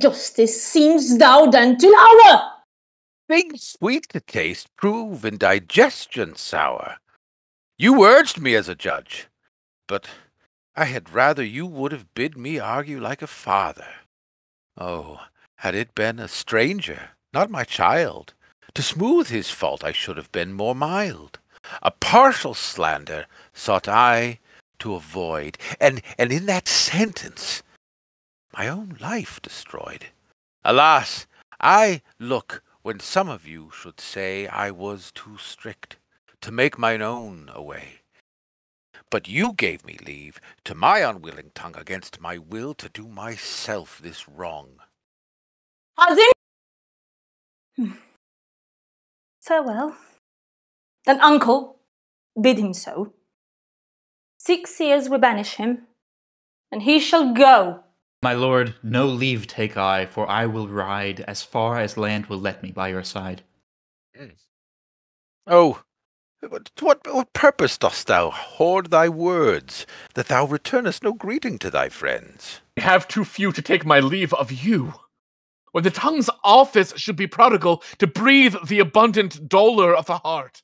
[0.00, 2.42] justice seems thou then to lower?
[3.28, 6.96] Things sweet to taste prove in digestion sour.
[7.78, 9.28] You urged me as a judge,
[9.88, 10.08] but
[10.76, 13.86] I had rather you would have bid me argue like a father.
[14.76, 15.20] Oh,
[15.56, 18.34] had it been a stranger, not my child,
[18.74, 21.38] to smooth his fault I should have been more mild.
[21.82, 24.40] A partial slander sought I
[24.80, 27.62] to avoid, and, and in that sentence
[28.56, 30.06] my own life destroyed.
[30.64, 31.26] Alas,
[31.60, 35.96] I look when some of you should say I was too strict
[36.40, 38.02] to make mine own away.
[39.10, 44.00] But you gave me leave to my unwilling tongue against my will to do myself
[44.02, 44.80] this wrong.
[45.98, 46.32] Cousin?
[49.44, 49.94] Farewell.
[51.04, 51.76] Then, uncle,
[52.40, 53.12] bid him so.
[54.38, 55.82] Six years we banish him,
[56.72, 57.80] and he shall go.
[58.22, 62.38] My lord, no leave take I, for I will ride as far as land will
[62.38, 63.42] let me by your side.
[65.46, 65.82] Oh,
[66.40, 71.70] what, what, what purpose dost thou hoard thy words, that thou returnest no greeting to
[71.70, 72.62] thy friends?
[72.78, 74.94] I have too few to take my leave of you.
[75.74, 80.62] When the tongue's office should be prodigal to breathe the abundant dolour of the heart.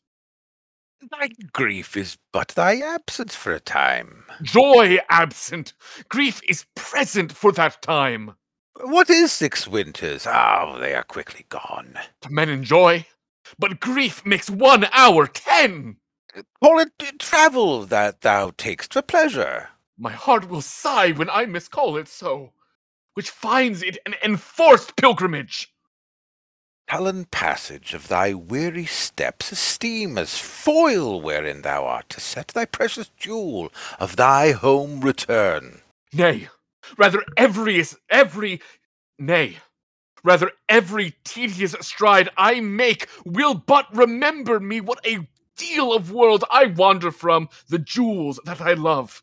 [1.11, 4.23] Thy grief is but thy absence for a time.
[4.41, 5.73] Joy absent,
[6.09, 8.37] grief is present for that time.
[8.83, 10.29] What is six winters?
[10.29, 11.99] Ah, they are quickly gone.
[12.21, 13.05] To men enjoy,
[13.59, 15.97] but grief makes one hour ten.
[16.63, 19.71] Call it travel that thou takest for pleasure.
[19.99, 22.53] My heart will sigh when I miscall it so,
[23.21, 25.75] which finds it an enforced pilgrimage.
[26.91, 32.65] Sullen passage of thy weary steps esteem as foil wherein thou art to set thy
[32.65, 35.83] precious jewel of thy home return.
[36.15, 36.49] Nay,
[36.97, 38.63] rather every every
[39.19, 39.59] nay,
[40.25, 46.43] rather every tedious stride I make will but remember me what a deal of world
[46.51, 49.23] I wander from the jewels that I love.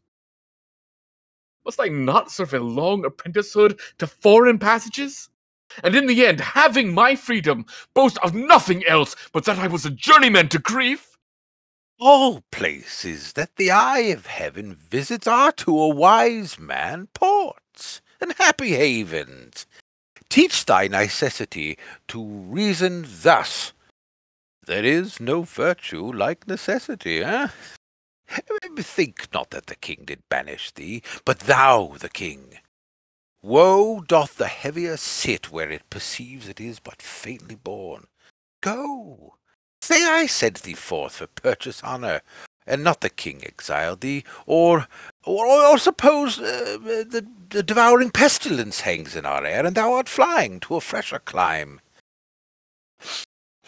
[1.68, 5.28] Must I not serve a long apprenticehood to foreign passages?
[5.84, 9.86] And in the end, having my freedom, boast of nothing else but that I was
[9.86, 11.18] a journeyman to grief?
[12.00, 18.34] All places that the eye of heaven visits are to a wise man ports and
[18.38, 19.66] happy havens.
[20.30, 23.74] Teach thy necessity to reason thus.
[24.66, 27.50] There is no virtue like necessity, eh?
[28.78, 32.60] Think not that the king did banish thee, but thou the king.
[33.42, 38.08] Woe doth the heavier sit where it perceives it is but faintly born.
[38.62, 39.36] Go!
[39.82, 42.22] Say I sent thee forth for purchase honour,
[42.66, 44.88] and not the king exiled thee, or
[45.24, 50.10] or, or suppose uh, the, the devouring pestilence hangs in our air, and thou art
[50.10, 51.80] flying to a fresher clime.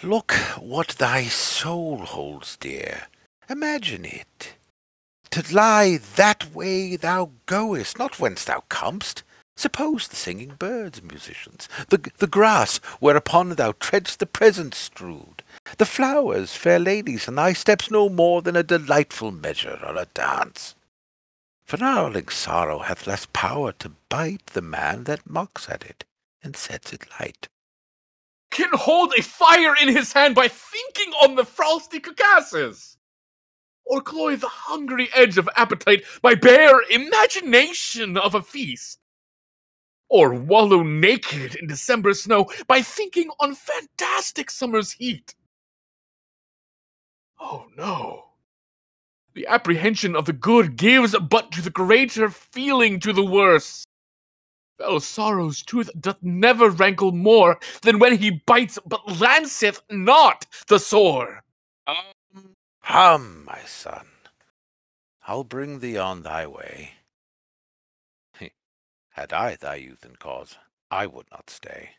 [0.03, 3.07] Look what thy soul holds dear.
[3.49, 4.53] Imagine it.
[5.31, 9.23] To lie that way thou goest, not whence thou comest.
[9.57, 15.43] Suppose the singing birds, musicians, the, the grass whereupon thou treadst the present strewed,
[15.77, 20.05] the flowers, fair ladies, and thy steps no more than a delightful measure or a
[20.13, 20.75] dance.
[21.65, 26.05] For gnarling sorrow hath less power to bite the man that mocks at it
[26.43, 27.49] and sets it light.
[28.51, 32.97] Can hold a fire in his hand by thinking on the frosty carcasses,
[33.89, 38.99] or cloy the hungry edge of appetite by bare imagination of a feast,
[40.07, 45.35] or wallow naked in December snow by thinking on fantastic summer's heat.
[47.39, 48.25] Oh no.
[49.33, 53.85] The apprehension of the good gives but to the greater feeling to the worse.
[54.77, 60.79] Fell sorrow's tooth doth never rankle more than when he bites but lanceth not the
[60.79, 61.43] sore.
[61.87, 62.11] Oh.
[62.81, 64.07] Hum, my son.
[65.27, 66.93] I'll bring thee on thy way.
[69.11, 70.57] Had I thy youth and cause,
[70.89, 71.91] I would not stay.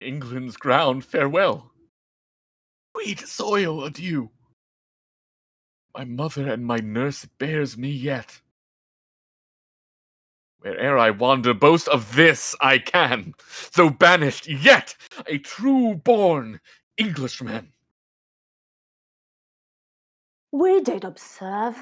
[0.00, 1.72] England's ground, farewell.
[2.94, 4.30] Sweet soil, adieu.
[5.96, 8.40] My mother and my nurse bears me yet.
[10.60, 13.34] Where'er I wander, boast of this I can,
[13.74, 16.60] though banished, yet a true born
[16.96, 17.72] Englishman.
[20.52, 21.78] We did observe.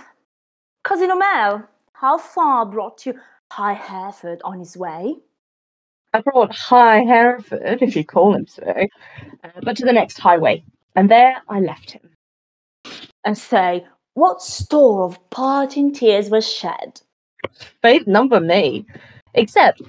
[0.84, 3.14] Cousin Aumerle, how far brought you
[3.50, 5.16] High Hereford on his way?
[6.14, 10.64] I brought High Hereford, if you call him so, uh, but to the next highway,
[10.94, 12.10] and there I left him.
[13.24, 17.00] And say, what store of parting tears was shed?
[17.82, 18.86] Faith number me,
[19.34, 19.82] except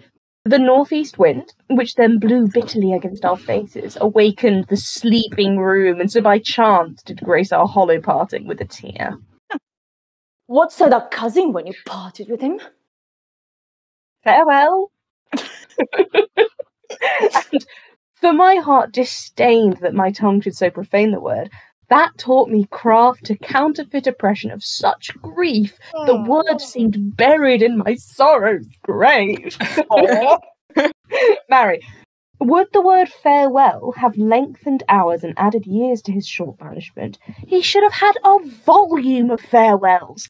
[0.45, 6.11] the northeast wind, which then blew bitterly against our faces, awakened the sleeping room, and
[6.11, 9.17] so by chance did grace our hollow parting with a tear.
[10.47, 12.59] What said our cousin when you parted with him?
[14.21, 14.91] Farewell.
[17.51, 17.65] and
[18.13, 21.49] for my heart disdained that my tongue should so profane the word,
[21.91, 27.77] that taught me craft to counterfeit oppression of such grief, the word seemed buried in
[27.77, 29.57] my sorrow's grave.
[31.49, 31.81] Mary,
[32.39, 37.61] would the word farewell have lengthened hours and added years to his short banishment, he
[37.61, 40.29] should have had a volume of farewells.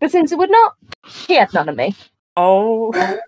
[0.00, 0.72] But since it would not,
[1.06, 1.94] he had none of me.
[2.36, 2.92] Oh.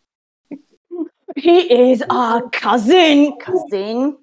[1.37, 4.17] He is our cousin, cousin.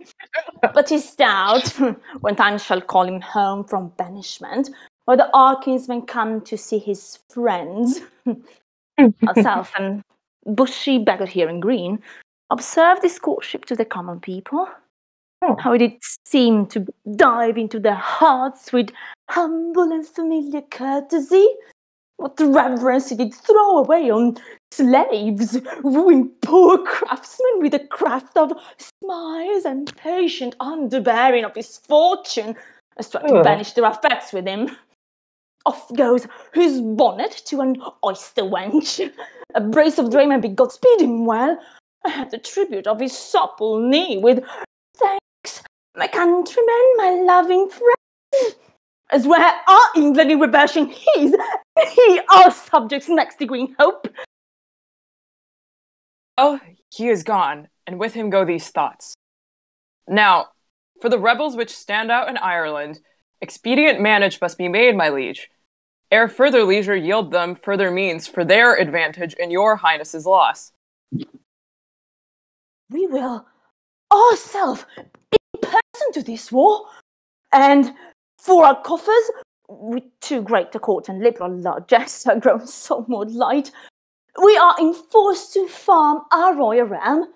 [0.61, 1.67] But he's stout
[2.21, 4.69] when time shall call him home from banishment,
[5.07, 8.01] or the Arkins come to see his friends.
[9.27, 10.01] Ourself and
[10.45, 12.01] bushy Bagot here in green
[12.49, 14.67] observe this courtship to the common people.
[15.41, 15.55] Oh.
[15.59, 15.93] How it did
[16.25, 18.89] seem to dive into their hearts with
[19.29, 21.45] humble and familiar courtesy,
[22.17, 24.37] what reverence he did throw away on
[24.71, 32.55] slaves, wooing poor craftsmen with the craft of smiles and patient underbearing of his fortune,
[32.97, 33.43] as to Ugh.
[33.43, 34.75] banish their effects with him.
[35.65, 39.11] Off goes his bonnet to an oyster wench.
[39.55, 41.59] A brace of draymen bid Godspeed him well.
[42.05, 44.43] I had the tribute of his supple knee with
[44.95, 45.63] thanks,
[45.95, 48.55] my countrymen, my loving friends.
[49.11, 51.35] As where our England in rebellion his,
[51.93, 54.07] he our subjects next to Green Hope.
[56.37, 56.59] Oh,
[56.91, 59.13] he is gone, and with him go these thoughts.
[60.07, 60.47] Now,
[61.01, 62.99] for the rebels which stand out in Ireland,
[63.41, 65.49] expedient manage must be made, my liege.
[66.11, 70.71] Ere further leisure yield them further means for their advantage and your highness's loss.
[72.89, 73.45] We will
[74.13, 76.85] ourselves in person to this war,
[77.51, 77.93] and
[78.45, 79.31] for our coffers,
[79.67, 83.71] with too great a court and liberal largesse are grown somewhat light,
[84.41, 87.33] we are enforced to farm our royal realm.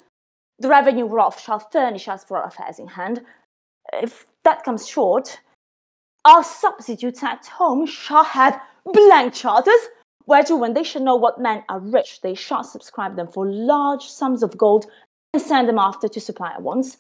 [0.60, 3.22] The revenue whereof shall furnish us for our affairs in hand.
[3.94, 5.40] If that comes short,
[6.26, 9.90] our substitutes at home shall have blank charters,
[10.28, 14.04] whereto when they shall know what men are rich, they shall subscribe them for large
[14.04, 14.86] sums of gold
[15.34, 16.98] and send them after to supply our wants.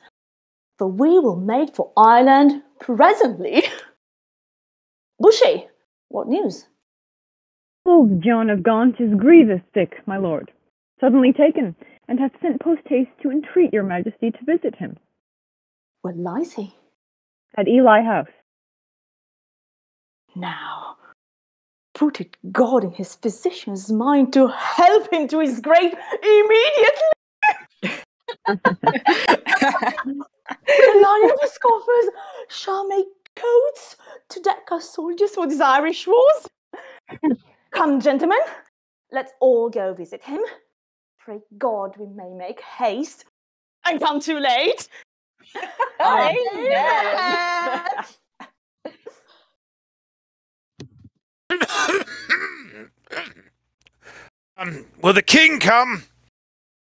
[0.79, 3.65] For we will make for Ireland presently.
[5.19, 5.67] Bushy,
[6.09, 6.67] what news?
[7.85, 10.51] Old John of Gaunt is grievous sick, my lord.
[11.01, 11.75] suddenly taken,
[12.07, 14.97] and hath sent post haste to entreat your majesty to visit him
[16.01, 16.73] Where lies he?
[17.57, 18.27] at Ely House.
[20.35, 20.97] Now,
[21.95, 25.93] put it God in his physician's mind to help him to his grave
[26.23, 27.11] immediately.
[28.47, 28.57] the
[31.03, 32.09] lion of the scoffers
[32.49, 33.07] shall make
[33.39, 33.95] coats
[34.29, 36.47] to deck our soldiers for these Irish wars.
[37.71, 38.39] Come, gentlemen,
[39.11, 40.41] let's all go visit him.
[41.19, 43.25] Pray God we may make haste
[43.85, 44.89] and come too late.
[46.01, 47.85] Amen.
[54.57, 56.03] um, will the king come,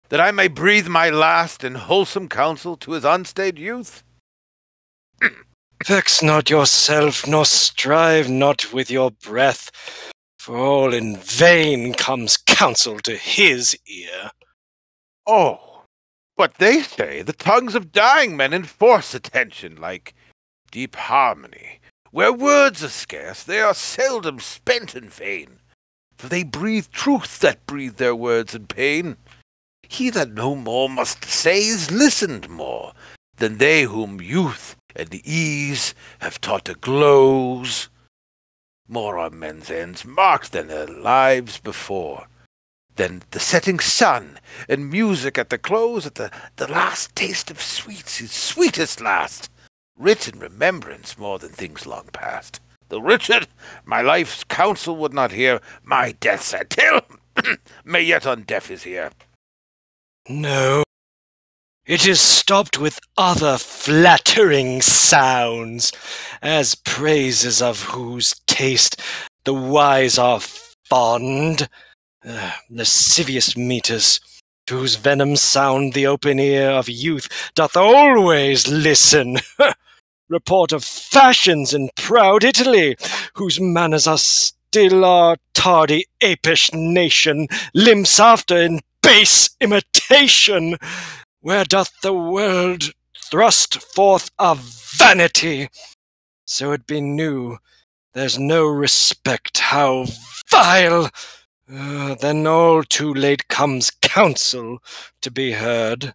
[0.08, 4.02] that I may breathe my last and wholesome counsel to his unstayed youth?
[5.84, 9.70] Vex not yourself, nor strive not with your breath,
[10.38, 14.30] for all in vain comes counsel to his ear.
[15.26, 15.82] Oh,
[16.38, 20.14] but they say the tongues of dying men enforce attention like
[20.70, 21.80] deep harmony.
[22.10, 25.58] Where words are scarce, they are seldom spent in vain,
[26.16, 29.18] for they breathe truth that breathe their words in pain.
[29.86, 32.94] He that no more must say is listened more
[33.36, 37.88] than they whom youth and the ease have taught to glows
[38.88, 42.26] More on men's ends marked than their lives before
[42.96, 44.38] than the setting sun
[44.68, 49.50] and music at the close at the, the last taste of sweets is sweetest last.
[49.96, 52.60] Writ in remembrance more than things long past.
[52.88, 53.48] Though richard
[53.84, 55.60] my life's counsel would not hear.
[55.82, 57.00] My death said till.
[57.84, 59.10] May yet on deaf his ear
[60.28, 60.84] No,
[61.86, 65.92] it is stopped with other flattering sounds,
[66.40, 69.00] as praises of whose taste
[69.44, 70.40] the wise are
[70.88, 71.68] fond.
[72.26, 74.18] Uh, lascivious meters,
[74.66, 79.36] to whose venom sound the open ear of youth doth always listen.
[80.30, 82.96] Report of fashions in proud Italy,
[83.34, 90.78] whose manners are still our tardy apish nation limps after in base imitation.
[91.44, 92.92] Where doth the world
[93.30, 95.68] thrust forth a vanity?
[96.46, 97.58] So it be new,
[98.14, 100.06] there's no respect, how
[100.48, 101.10] vile!
[101.70, 104.78] Uh, then all too late comes counsel
[105.20, 106.14] to be heard.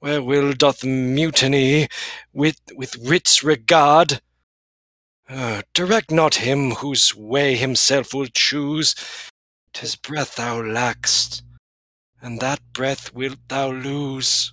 [0.00, 1.88] Where will doth mutiny
[2.34, 4.20] with, with wit's regard?
[5.30, 8.94] Uh, direct not him whose way himself will choose.
[9.72, 11.40] 'Tis breath thou lack'st,
[12.26, 14.52] and that breath wilt thou lose.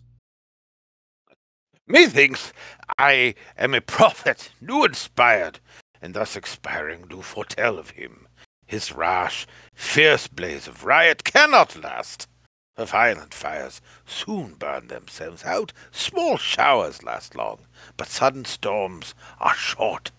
[1.88, 2.54] methinks
[3.00, 5.60] i am a prophet new inspired
[6.00, 8.28] and thus expiring do foretell of him.
[8.68, 12.28] His rash fierce blaze of riot cannot last.
[12.76, 15.74] For violent fires soon burn themselves out.
[15.90, 17.66] Small showers last long
[17.98, 20.12] but sudden storms are short.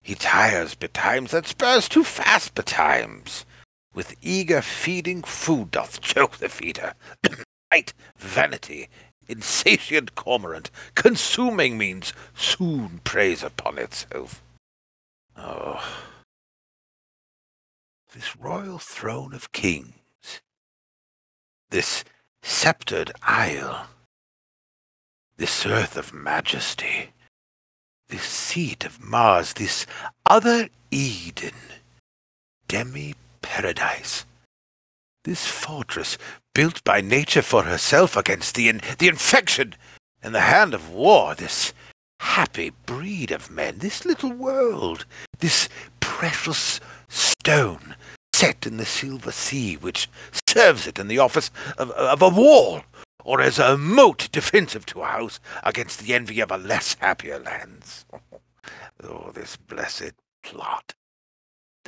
[0.00, 3.44] He tires betimes and spurs too fast betimes
[3.94, 6.94] with eager feeding food doth choke the feeder.
[7.72, 8.88] Night, vanity
[9.28, 14.42] insatiate cormorant consuming means soon preys upon itself.
[15.36, 15.84] Oh.
[18.12, 20.40] This royal throne of kings,
[21.70, 22.04] this
[22.42, 23.86] sceptred isle,
[25.36, 27.10] this earth of majesty,
[28.08, 29.86] this seat of Mars, this
[30.24, 31.52] other Eden,
[32.66, 33.14] demi
[33.48, 34.26] paradise,
[35.24, 36.18] this fortress
[36.54, 39.74] built by nature for herself against the, in- the infection
[40.22, 41.72] and the hand of war, this
[42.20, 45.06] happy breed of men, this little world,
[45.38, 45.68] this
[45.98, 46.78] precious
[47.08, 47.96] stone
[48.34, 50.08] set in the silver sea, which
[50.46, 52.82] serves it in the office of, of a wall,
[53.24, 57.38] or as a moat defensive to a house against the envy of a less happier
[57.38, 58.04] lands.
[59.00, 60.94] Oh, this blessed plot,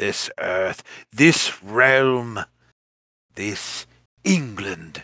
[0.00, 0.82] this earth,
[1.12, 2.40] this realm,
[3.34, 3.86] this
[4.24, 5.02] England,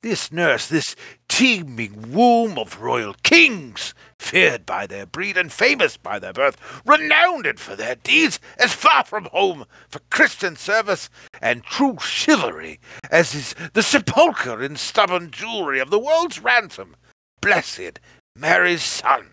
[0.00, 0.94] this nurse, this
[1.28, 6.56] teeming womb of royal kings, feared by their breed and famous by their birth,
[6.86, 11.10] renowned for their deeds, as far from home for Christian service
[11.40, 12.78] and true chivalry
[13.10, 16.94] as is the sepulchre in stubborn jewelry of the world's ransom,
[17.40, 17.98] blessed
[18.36, 19.30] Mary's son.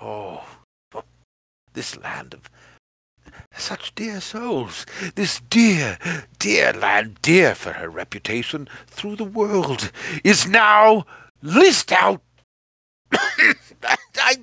[0.00, 0.44] Oh,
[1.72, 2.48] this land of
[3.54, 5.98] such dear souls, this dear,
[6.38, 9.92] dear land, dear for her reputation through the world,
[10.24, 11.04] is now
[11.42, 12.22] list out.
[13.12, 14.36] I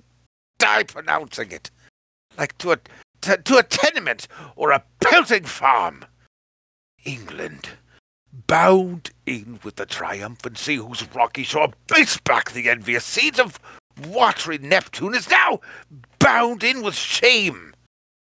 [0.57, 1.71] die pronouncing it,
[2.37, 2.79] like to a
[3.21, 6.05] to, to a tenement or a pelting farm.
[7.05, 7.69] England,
[8.47, 13.59] bound in with the triumphant sea whose rocky shore beats back the envious seeds of
[14.05, 15.59] watery Neptune is now
[16.19, 17.73] bound in with shame,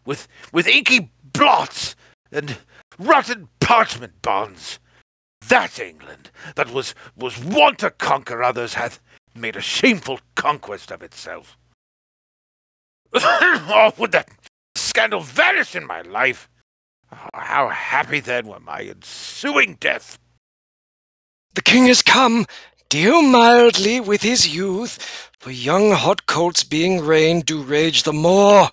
[0.05, 1.97] with with inky blots
[2.31, 2.59] and
[2.99, 4.79] rotten parchment bonds.
[5.49, 9.01] That England that was was wont to conquer others hath
[9.35, 11.59] made a shameful conquest of itself.
[13.15, 14.29] oh, would that
[14.75, 16.49] scandal vanish in my life?
[17.13, 20.19] Oh, how happy then were my ensuing death!
[21.55, 22.47] The king is come.
[22.89, 28.71] Deal mildly with his youth, for young hot colts being rained do rage the more.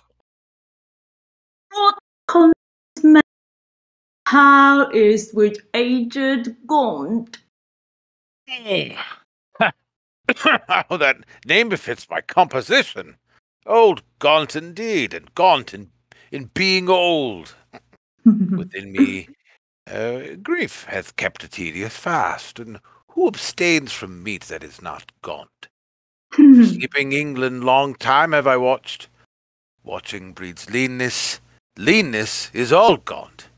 [1.72, 1.98] What
[2.28, 2.52] comes?
[4.26, 7.38] How is with aged Gaunt?
[8.48, 8.96] How
[10.96, 11.16] that
[11.46, 13.16] name befits my composition.
[13.66, 15.90] Old Gaunt indeed, and gaunt in,
[16.30, 17.54] in being old.
[18.24, 19.28] Within me,
[19.90, 25.12] uh, grief hath kept a tedious fast, and who abstains from meat that is not
[25.22, 25.68] gaunt?
[26.34, 29.08] Sleeping England long time have I watched.
[29.84, 31.40] Watching breeds leanness.
[31.78, 33.48] Leanness is all gaunt.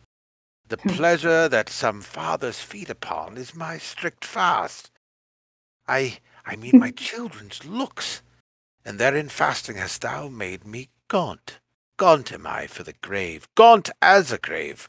[0.68, 0.90] The hmm.
[0.90, 4.90] pleasure that some fathers feed upon is my strict fast.
[5.88, 8.22] I I mean my children's looks,
[8.84, 11.58] and therein fasting hast thou made me gaunt.
[11.96, 14.88] Gaunt am I for the grave, gaunt as a grave,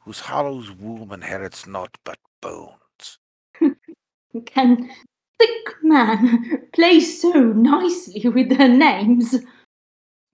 [0.00, 3.18] whose hollow's womb inherits naught but bones.
[4.46, 4.90] Can
[5.38, 9.36] thick man play so nicely with their names?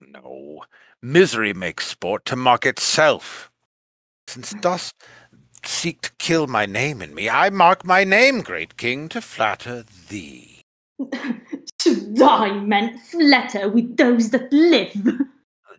[0.01, 0.63] No,
[1.01, 3.51] misery makes sport to mock itself.
[4.27, 4.95] Since dost
[5.65, 9.83] seek to kill my name in me, I mark my name, great king, to flatter
[10.09, 10.61] thee.
[11.79, 14.95] to die men flatter with those that live.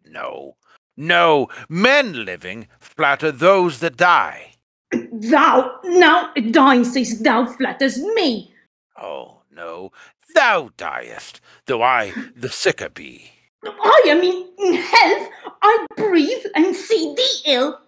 [0.06, 0.56] No,
[0.96, 4.54] no, men living flatter those that die.
[5.12, 8.52] Thou, now dying sayest thou flatters me.
[9.00, 9.92] Oh, no,
[10.34, 13.30] thou diest, though I the sicker be.
[13.64, 15.28] I am in health.
[15.62, 17.80] I breathe and see thee ill.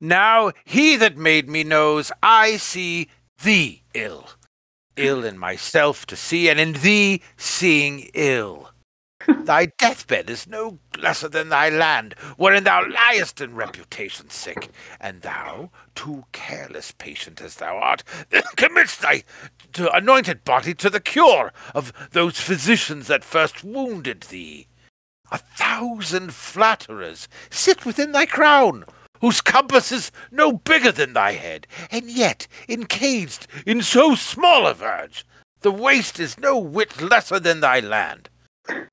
[0.00, 3.08] Now he that made me knows I see
[3.42, 4.28] thee ill.
[4.96, 8.70] Ill in myself to see, and in thee seeing ill.
[9.44, 14.70] Thy deathbed is no lesser than thy land, wherein thou liest in reputation sick,
[15.00, 18.04] and thou, too careless patient as thou art,
[18.56, 19.24] commits thy
[19.92, 24.66] anointed body to the cure of those physicians that first wounded thee.
[25.32, 28.84] A thousand flatterers sit within thy crown,
[29.20, 34.74] whose compass is no bigger than thy head, and yet encaged in so small a
[34.74, 35.24] verge,
[35.62, 38.28] the waste is no whit lesser than thy land.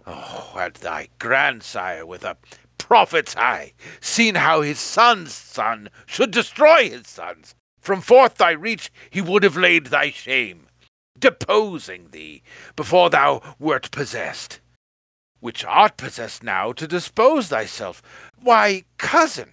[0.06, 2.38] Oh, had thy grandsire with a
[2.78, 8.92] prophet's eye seen how his son's son should destroy his sons, from forth thy reach
[9.10, 10.68] he would have laid thy shame,
[11.18, 12.44] deposing thee
[12.76, 14.60] before thou wert possessed.
[15.40, 18.02] Which art possessed now to dispose thyself.
[18.42, 19.52] Why, cousin,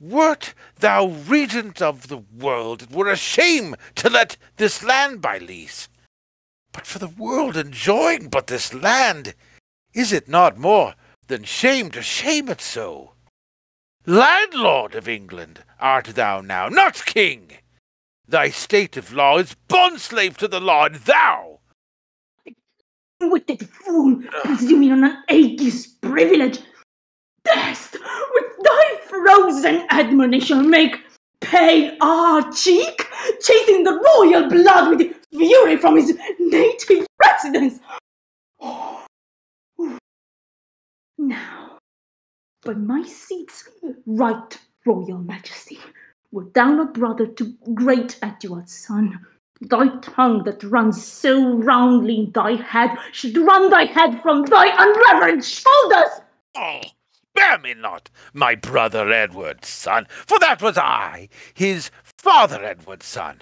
[0.00, 5.38] wert thou regent of the world, it were a shame to let this land by
[5.38, 5.88] lease.
[6.72, 9.34] But for the world enjoying but this land,
[9.94, 10.94] is it not more
[11.26, 13.12] than shame to shame it so?
[14.06, 17.52] Landlord of England art thou now, not king.
[18.26, 21.60] Thy state of law is bondslave to the law, and thou,
[23.20, 26.58] Wicked fool, presuming on an aegis privilege,
[27.44, 30.96] darest with thy frozen admonition make
[31.42, 33.06] pain ah our cheek,
[33.40, 37.80] chasing the royal blood with fury from his native residence.
[41.18, 41.78] Now,
[42.64, 43.68] by my seat's
[44.06, 45.78] right royal majesty,
[46.32, 49.20] wert thou not brother to great Edward's son,
[49.60, 54.66] thy tongue that runs so roundly in thy head should run thy head from thy
[54.76, 56.22] unreverent shoulders.
[56.56, 56.80] Oh.
[57.34, 63.40] Spare me not, my brother Edward's son, for that was I, his father Edward's son.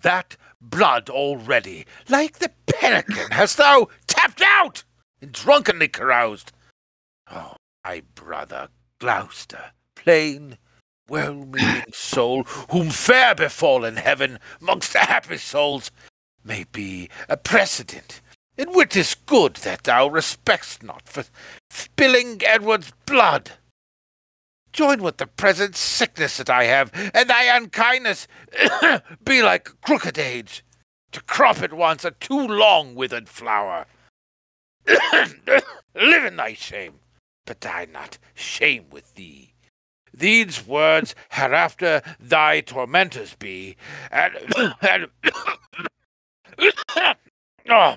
[0.00, 4.84] That blood already, like the pelican, hast thou tapped out
[5.20, 6.52] and drunkenly caroused.
[7.30, 8.68] Oh, my brother
[9.00, 10.58] Gloucester, plain,
[11.08, 15.90] well-meaning soul, whom fair befall in heaven mongst the happy souls,
[16.44, 18.20] may be a precedent,
[18.58, 21.24] in which is good that thou respectst not for
[21.70, 23.52] spilling Edward's blood.
[24.72, 28.28] Join with the present sickness that I have, and thy unkindness
[29.24, 30.64] be like crooked age,
[31.12, 33.86] to crop at once a too long withered flower.
[35.94, 37.00] Live in thy shame,
[37.46, 39.54] but die not shame with thee.
[40.18, 43.76] these words hereafter thy tormentors be,
[44.10, 44.34] and,
[44.82, 45.06] and
[47.68, 47.96] oh,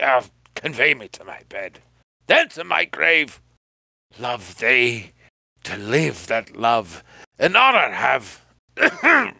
[0.00, 0.22] uh,
[0.54, 1.80] convey me to my bed,
[2.26, 3.40] then to my grave.
[4.18, 5.12] Love thee,
[5.64, 7.04] to live that love,
[7.38, 8.44] and honor have.
[8.76, 9.34] that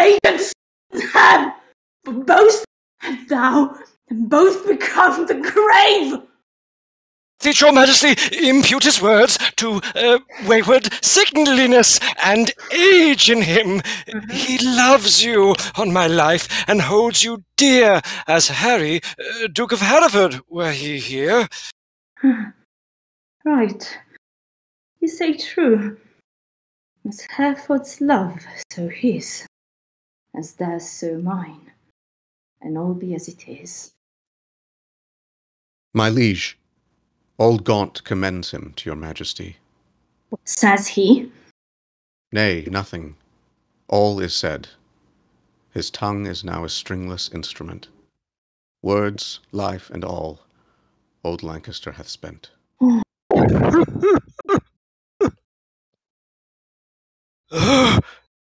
[0.00, 0.52] agents
[1.12, 1.54] have,
[2.04, 2.64] both
[3.02, 3.76] and thou,
[4.08, 6.20] and both become the grave.
[7.42, 8.14] Did your majesty
[8.48, 13.82] impute his words to uh, wayward sickliness and age in him?
[14.30, 19.80] He loves you on my life and holds you dear as Harry, uh, Duke of
[19.80, 21.48] Hereford, were he here.
[23.44, 23.98] Right.
[25.00, 25.96] You say true.
[27.04, 28.38] As Hereford's love,
[28.72, 29.44] so his.
[30.32, 31.72] As theirs, so mine.
[32.60, 33.90] And all be as it is.
[35.92, 36.56] My liege,
[37.38, 39.56] old Gaunt commends him to your majesty.
[40.30, 41.30] What says he?
[42.32, 43.16] Nay, nothing.
[43.88, 44.68] All is said.
[45.72, 47.88] His tongue is now a stringless instrument.
[48.82, 50.40] Words, life, and all,
[51.24, 52.50] old Lancaster hath spent.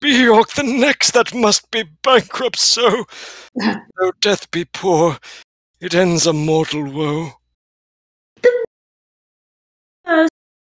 [0.00, 3.04] be York the next that must be bankrupt so.
[3.54, 5.18] Though death be poor,
[5.80, 7.32] it ends a mortal woe.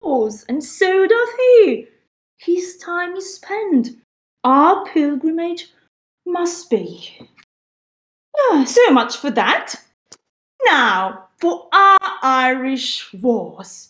[0.07, 1.85] Pause, and so doth he.
[2.37, 3.89] His time is spent.
[4.45, 5.73] Our pilgrimage
[6.25, 7.27] must be.
[8.39, 9.75] Ah, so much for that.
[10.63, 13.89] Now, for our Irish wars.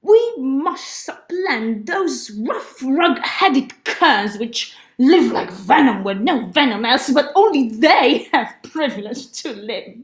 [0.00, 7.10] We must supplant those rough, rug-headed curs which live like venom where no venom else,
[7.10, 9.98] but only they have privilege to live.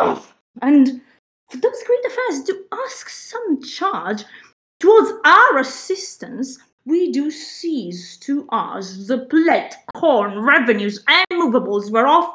[0.00, 0.24] Oh,
[0.62, 1.00] and
[1.50, 4.24] for those great affairs to ask some charge
[4.80, 12.32] towards our assistance, we do seize to us the plate, corn, revenues, and movables whereof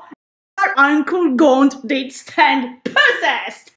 [0.60, 3.72] our uncle Gaunt did stand possessed.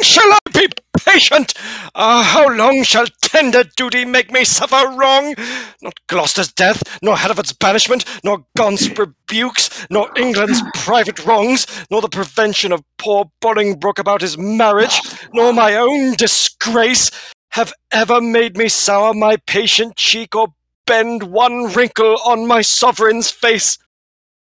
[0.00, 0.68] Shall I be
[1.08, 1.54] patient?
[1.94, 5.34] Ah, how long shall tender duty make me suffer wrong?
[5.82, 12.08] Not Gloucester's death, nor Hereford's banishment, nor Gaunt's rebukes, nor England's private wrongs, nor the
[12.08, 15.00] prevention of poor Bolingbroke about his marriage,
[15.32, 17.10] nor my own disgrace,
[17.52, 20.48] have ever made me sour my patient cheek or
[20.86, 23.78] bend one wrinkle on my sovereign's face.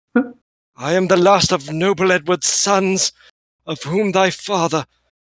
[0.77, 3.13] I am the last of noble Edward's sons,
[3.65, 4.85] of whom thy father,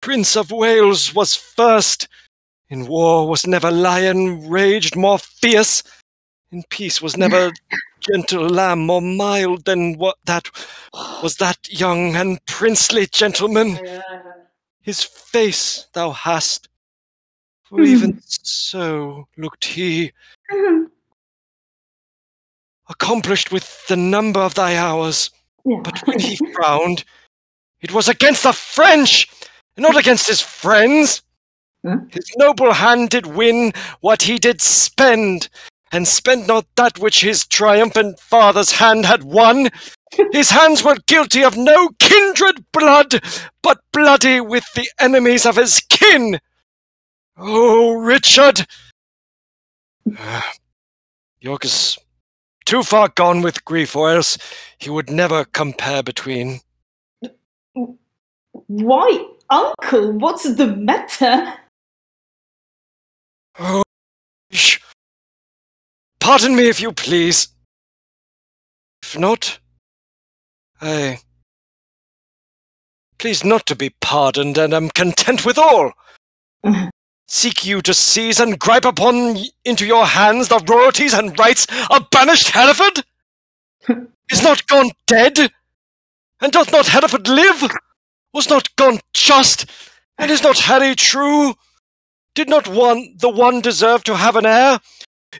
[0.00, 2.08] Prince of Wales, was first.
[2.68, 5.82] In war was never lion raged more fierce.
[6.52, 7.50] In peace was never
[8.00, 10.48] gentle lamb more mild than what that
[11.22, 13.78] was that young and princely gentleman.
[14.80, 16.68] His face thou hast,
[17.64, 20.12] for even so looked he,
[22.88, 25.30] accomplished with the number of thy hours.
[25.64, 27.04] But when he frowned,
[27.82, 29.28] it was against the French,
[29.80, 31.22] not against his friends.
[31.82, 32.06] Hmm?
[32.10, 35.48] His noble hand did win what he did spend,
[35.92, 39.70] and spent not that which his triumphant father's hand had won.
[40.32, 43.22] His hands were guilty of no kindred blood,
[43.62, 46.40] but bloody with the enemies of his kin.
[47.36, 48.66] Oh, Richard!
[51.40, 51.96] York is
[52.66, 54.36] too far gone with grief, or else
[54.78, 56.60] he would never compare between.
[58.66, 61.54] Why, uncle, what's the matter?
[63.58, 63.82] Oh,
[66.20, 67.48] pardon me if you please.
[69.02, 69.58] If not,
[70.80, 71.18] I.
[73.18, 75.92] Please not to be pardoned, and am content with all.
[77.28, 82.10] Seek you to seize and gripe upon into your hands the royalties and rights of
[82.10, 83.04] banished Hereford?
[84.30, 85.38] Is not gone dead?
[86.40, 87.70] And doth not Hereford live?
[88.32, 89.66] Was not Gaunt just?
[90.18, 91.54] And is not Harry true?
[92.34, 94.78] Did not one the one deserve to have an heir?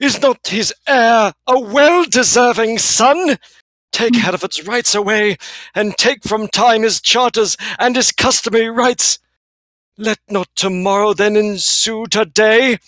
[0.01, 3.37] Is not his heir a well deserving son?
[3.93, 5.37] Take Hereford's rights away,
[5.75, 9.19] and take from time his charters and his customary rights.
[9.99, 12.79] Let not tomorrow then ensue today.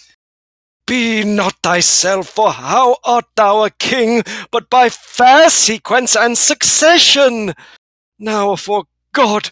[0.87, 7.55] Be not thyself, for how art thou a king but by fair sequence and succession?
[8.19, 9.51] Now, for God,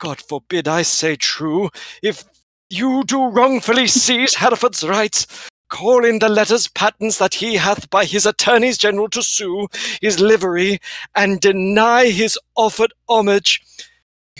[0.00, 1.68] God forbid I say true,
[2.02, 2.24] if
[2.70, 5.26] you do wrongfully seize Hereford's rights,
[5.68, 9.68] call in the letters patents that he hath by his attorneys general to sue,
[10.00, 10.80] his livery,
[11.14, 13.62] and deny his offered homage.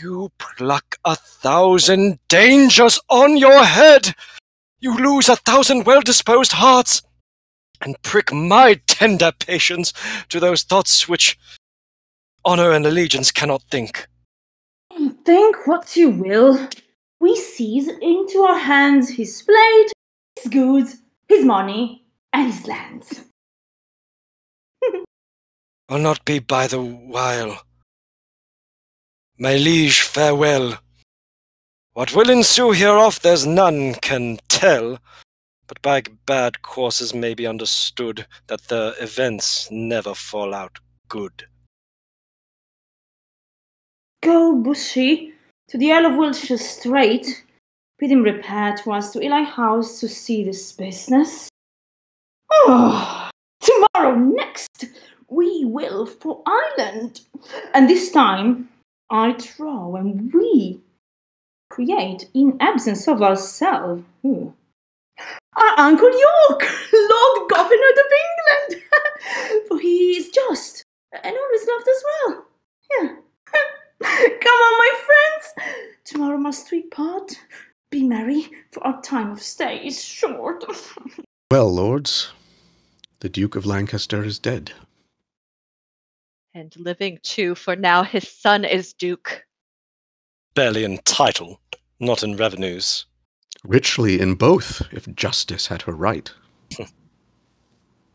[0.01, 4.15] You pluck a thousand dangers on your head.
[4.81, 7.03] You lose a thousand well disposed hearts,
[7.83, 9.93] and prick my tender patience
[10.31, 11.39] to those thoughts which
[12.47, 14.07] honor and allegiance cannot think.
[15.25, 16.69] Think what you will.
[17.21, 19.93] We seize into our hands his plate,
[20.37, 20.97] his goods,
[21.29, 23.25] his money, and his lands.
[25.89, 27.61] I'll not be by the while.
[29.39, 30.79] My liege, farewell.
[31.93, 34.99] What will ensue hereof, there's none can tell,
[35.67, 41.50] but by bad courses may be understood that the events never fall out good.
[44.23, 45.33] Go, Bushy,
[45.69, 47.45] to the Earl of Wiltshire straight.
[47.99, 51.49] Bid him repair to us to Ely House to see this business.
[52.51, 54.87] Oh, tomorrow next
[55.29, 57.21] we will for Ireland,
[57.73, 58.69] and this time
[59.09, 60.81] I trow and we
[61.71, 64.03] create in absence of ourselves.
[64.25, 68.83] Our Uncle York, Lord Governor of England,
[69.69, 72.45] for he is just and always loved as well.
[72.91, 73.17] Yeah.
[74.03, 75.75] Come on, my friends.
[76.05, 77.33] Tomorrow must we part.
[77.91, 80.65] Be merry, for our time of stay is short.
[81.51, 82.31] Well, lords,
[83.19, 84.71] the Duke of Lancaster is dead.
[86.55, 89.45] And living too, for now his son is Duke.
[90.55, 91.61] Barely in title,
[91.99, 93.07] not in revenues.
[93.65, 96.33] Richly in both, if justice had her right.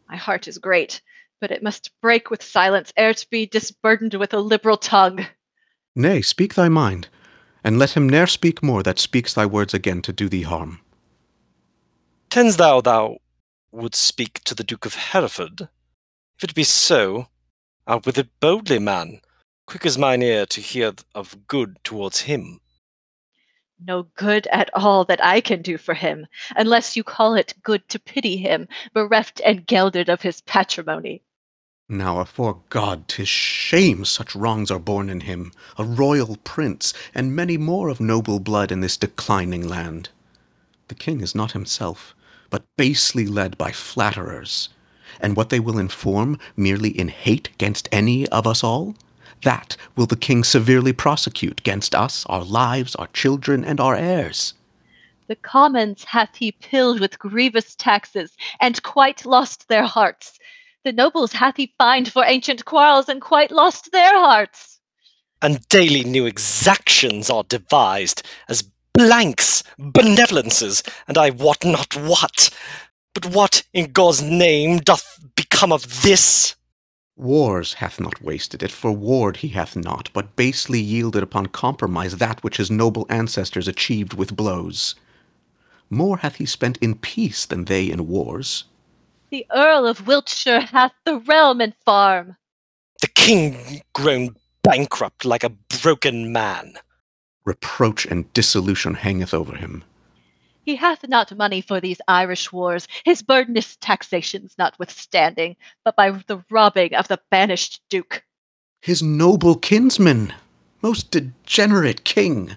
[0.09, 1.01] My heart is great,
[1.41, 5.25] but it must break with silence ere to be disburdened with a liberal tongue.
[5.95, 7.07] Nay, speak thy mind,
[7.63, 10.81] and let him ne'er speak more that speaks thy words again to do thee harm.
[12.29, 13.17] Tens thou thou
[13.71, 15.69] wouldst speak to the Duke of Hereford?
[16.37, 17.27] If it be so,
[17.87, 19.21] out with it boldly, man.
[19.67, 22.59] Quick is mine ear to hear of good towards him.
[23.79, 27.87] No good at all that I can do for him, unless you call it good
[27.89, 31.21] to pity him, bereft and gelded of his patrimony.
[31.87, 37.35] Now, afore God, 'tis shame such wrongs are born in him, a royal prince, and
[37.35, 40.09] many more of noble blood in this declining land.
[40.87, 42.15] The king is not himself,
[42.49, 44.69] but basely led by flatterers,
[45.21, 48.95] and what they will inform merely in hate against any of us all,
[49.43, 54.55] that will the king severely prosecute against us, our lives, our children, and our heirs.
[55.27, 60.39] The commons hath he pilled with grievous taxes, and quite lost their hearts.
[60.85, 64.79] The nobles hath he fined for ancient quarrels, and quite lost their hearts.
[65.41, 72.51] And daily new exactions are devised, as blanks, benevolences, and I wot not what.
[73.15, 76.55] But what, in God's name, doth become of this?
[77.15, 82.17] Wars hath not wasted it, for warred he hath not, but basely yielded upon compromise
[82.17, 84.93] that which his noble ancestors achieved with blows.
[85.89, 88.65] More hath he spent in peace than they in wars.
[89.35, 92.37] The Earl of Wiltshire hath the realm and farm.
[93.01, 96.75] The king grown bankrupt like a broken man.
[97.43, 99.83] Reproach and dissolution hangeth over him.
[100.61, 106.41] He hath not money for these Irish wars, his burdenous taxations notwithstanding, but by the
[106.49, 108.23] robbing of the banished Duke.
[108.79, 110.31] His noble kinsman,
[110.81, 112.55] most degenerate king.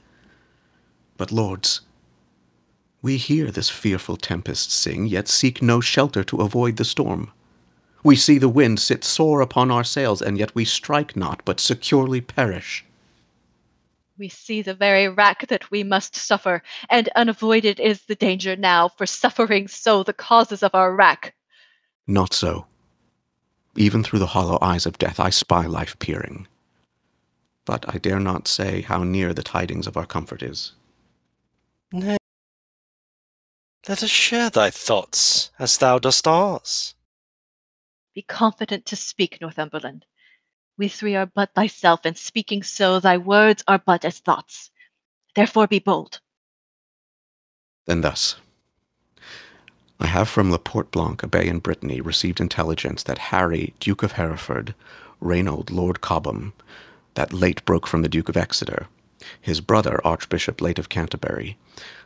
[1.16, 1.80] But, lords,
[3.00, 7.30] we hear this fearful tempest sing, yet seek no shelter to avoid the storm.
[8.02, 11.60] We see the wind sit sore upon our sails, and yet we strike not, but
[11.60, 12.84] securely perish.
[14.18, 18.88] We see the very rack that we must suffer, and unavoided is the danger now,
[18.88, 21.34] for suffering so the causes of our rack.
[22.06, 22.66] Not so.
[23.76, 26.48] Even through the hollow eyes of death I spy life peering.
[27.64, 30.72] But I dare not say how near the tidings of our comfort is.
[31.92, 32.17] Nay,
[33.88, 36.94] let us share thy thoughts, as thou dost ours.
[38.14, 40.04] Be confident to speak, Northumberland.
[40.76, 44.70] We three are but thyself, and speaking so, thy words are but as thoughts.
[45.34, 46.20] Therefore be bold.
[47.86, 48.36] Then thus.
[49.98, 54.02] I have from La Porte Blanc, a bay in Brittany, received intelligence that Harry, Duke
[54.02, 54.74] of Hereford,
[55.20, 56.52] Reynold, Lord Cobham,
[57.14, 58.86] that late broke from the Duke of Exeter,
[59.40, 61.56] his brother, Archbishop late of Canterbury,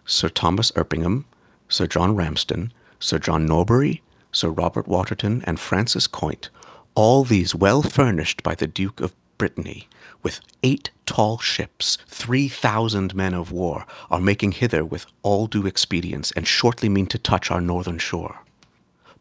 [0.06, 1.24] Sir Thomas Erpingham,
[1.72, 2.70] Sir John Ramsden,
[3.00, 6.50] Sir John Norbury, Sir Robert Waterton, and Francis Quoint,
[6.94, 9.88] all these well furnished by the Duke of Brittany,
[10.22, 15.66] with eight tall ships, three thousand men of war, are making hither with all due
[15.66, 18.42] expedience, and shortly mean to touch our northern shore.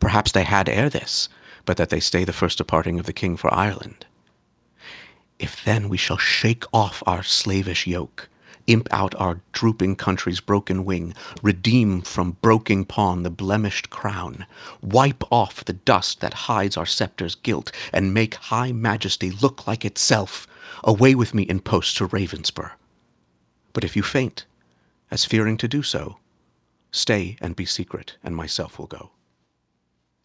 [0.01, 1.29] Perhaps they had ere this,
[1.63, 4.05] but that they stay the first departing of the king for Ireland.
[5.39, 8.27] If then we shall shake off our slavish yoke,
[8.67, 14.45] imp out our drooping country's broken wing, redeem from broken pawn the blemished crown,
[14.81, 19.85] wipe off the dust that hides our scepter's guilt, and make high majesty look like
[19.85, 20.47] itself,
[20.83, 22.71] away with me in post to Ravenspur.
[23.73, 24.45] But if you faint,
[25.09, 26.17] as fearing to do so,
[26.91, 29.11] stay and be secret, and myself will go.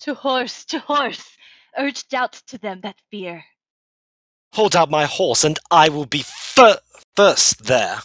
[0.00, 1.36] To horse, to horse!
[1.78, 3.44] Urge doubt to them that fear.
[4.54, 6.80] Hold out my horse, and I will be fir-
[7.14, 7.98] first there.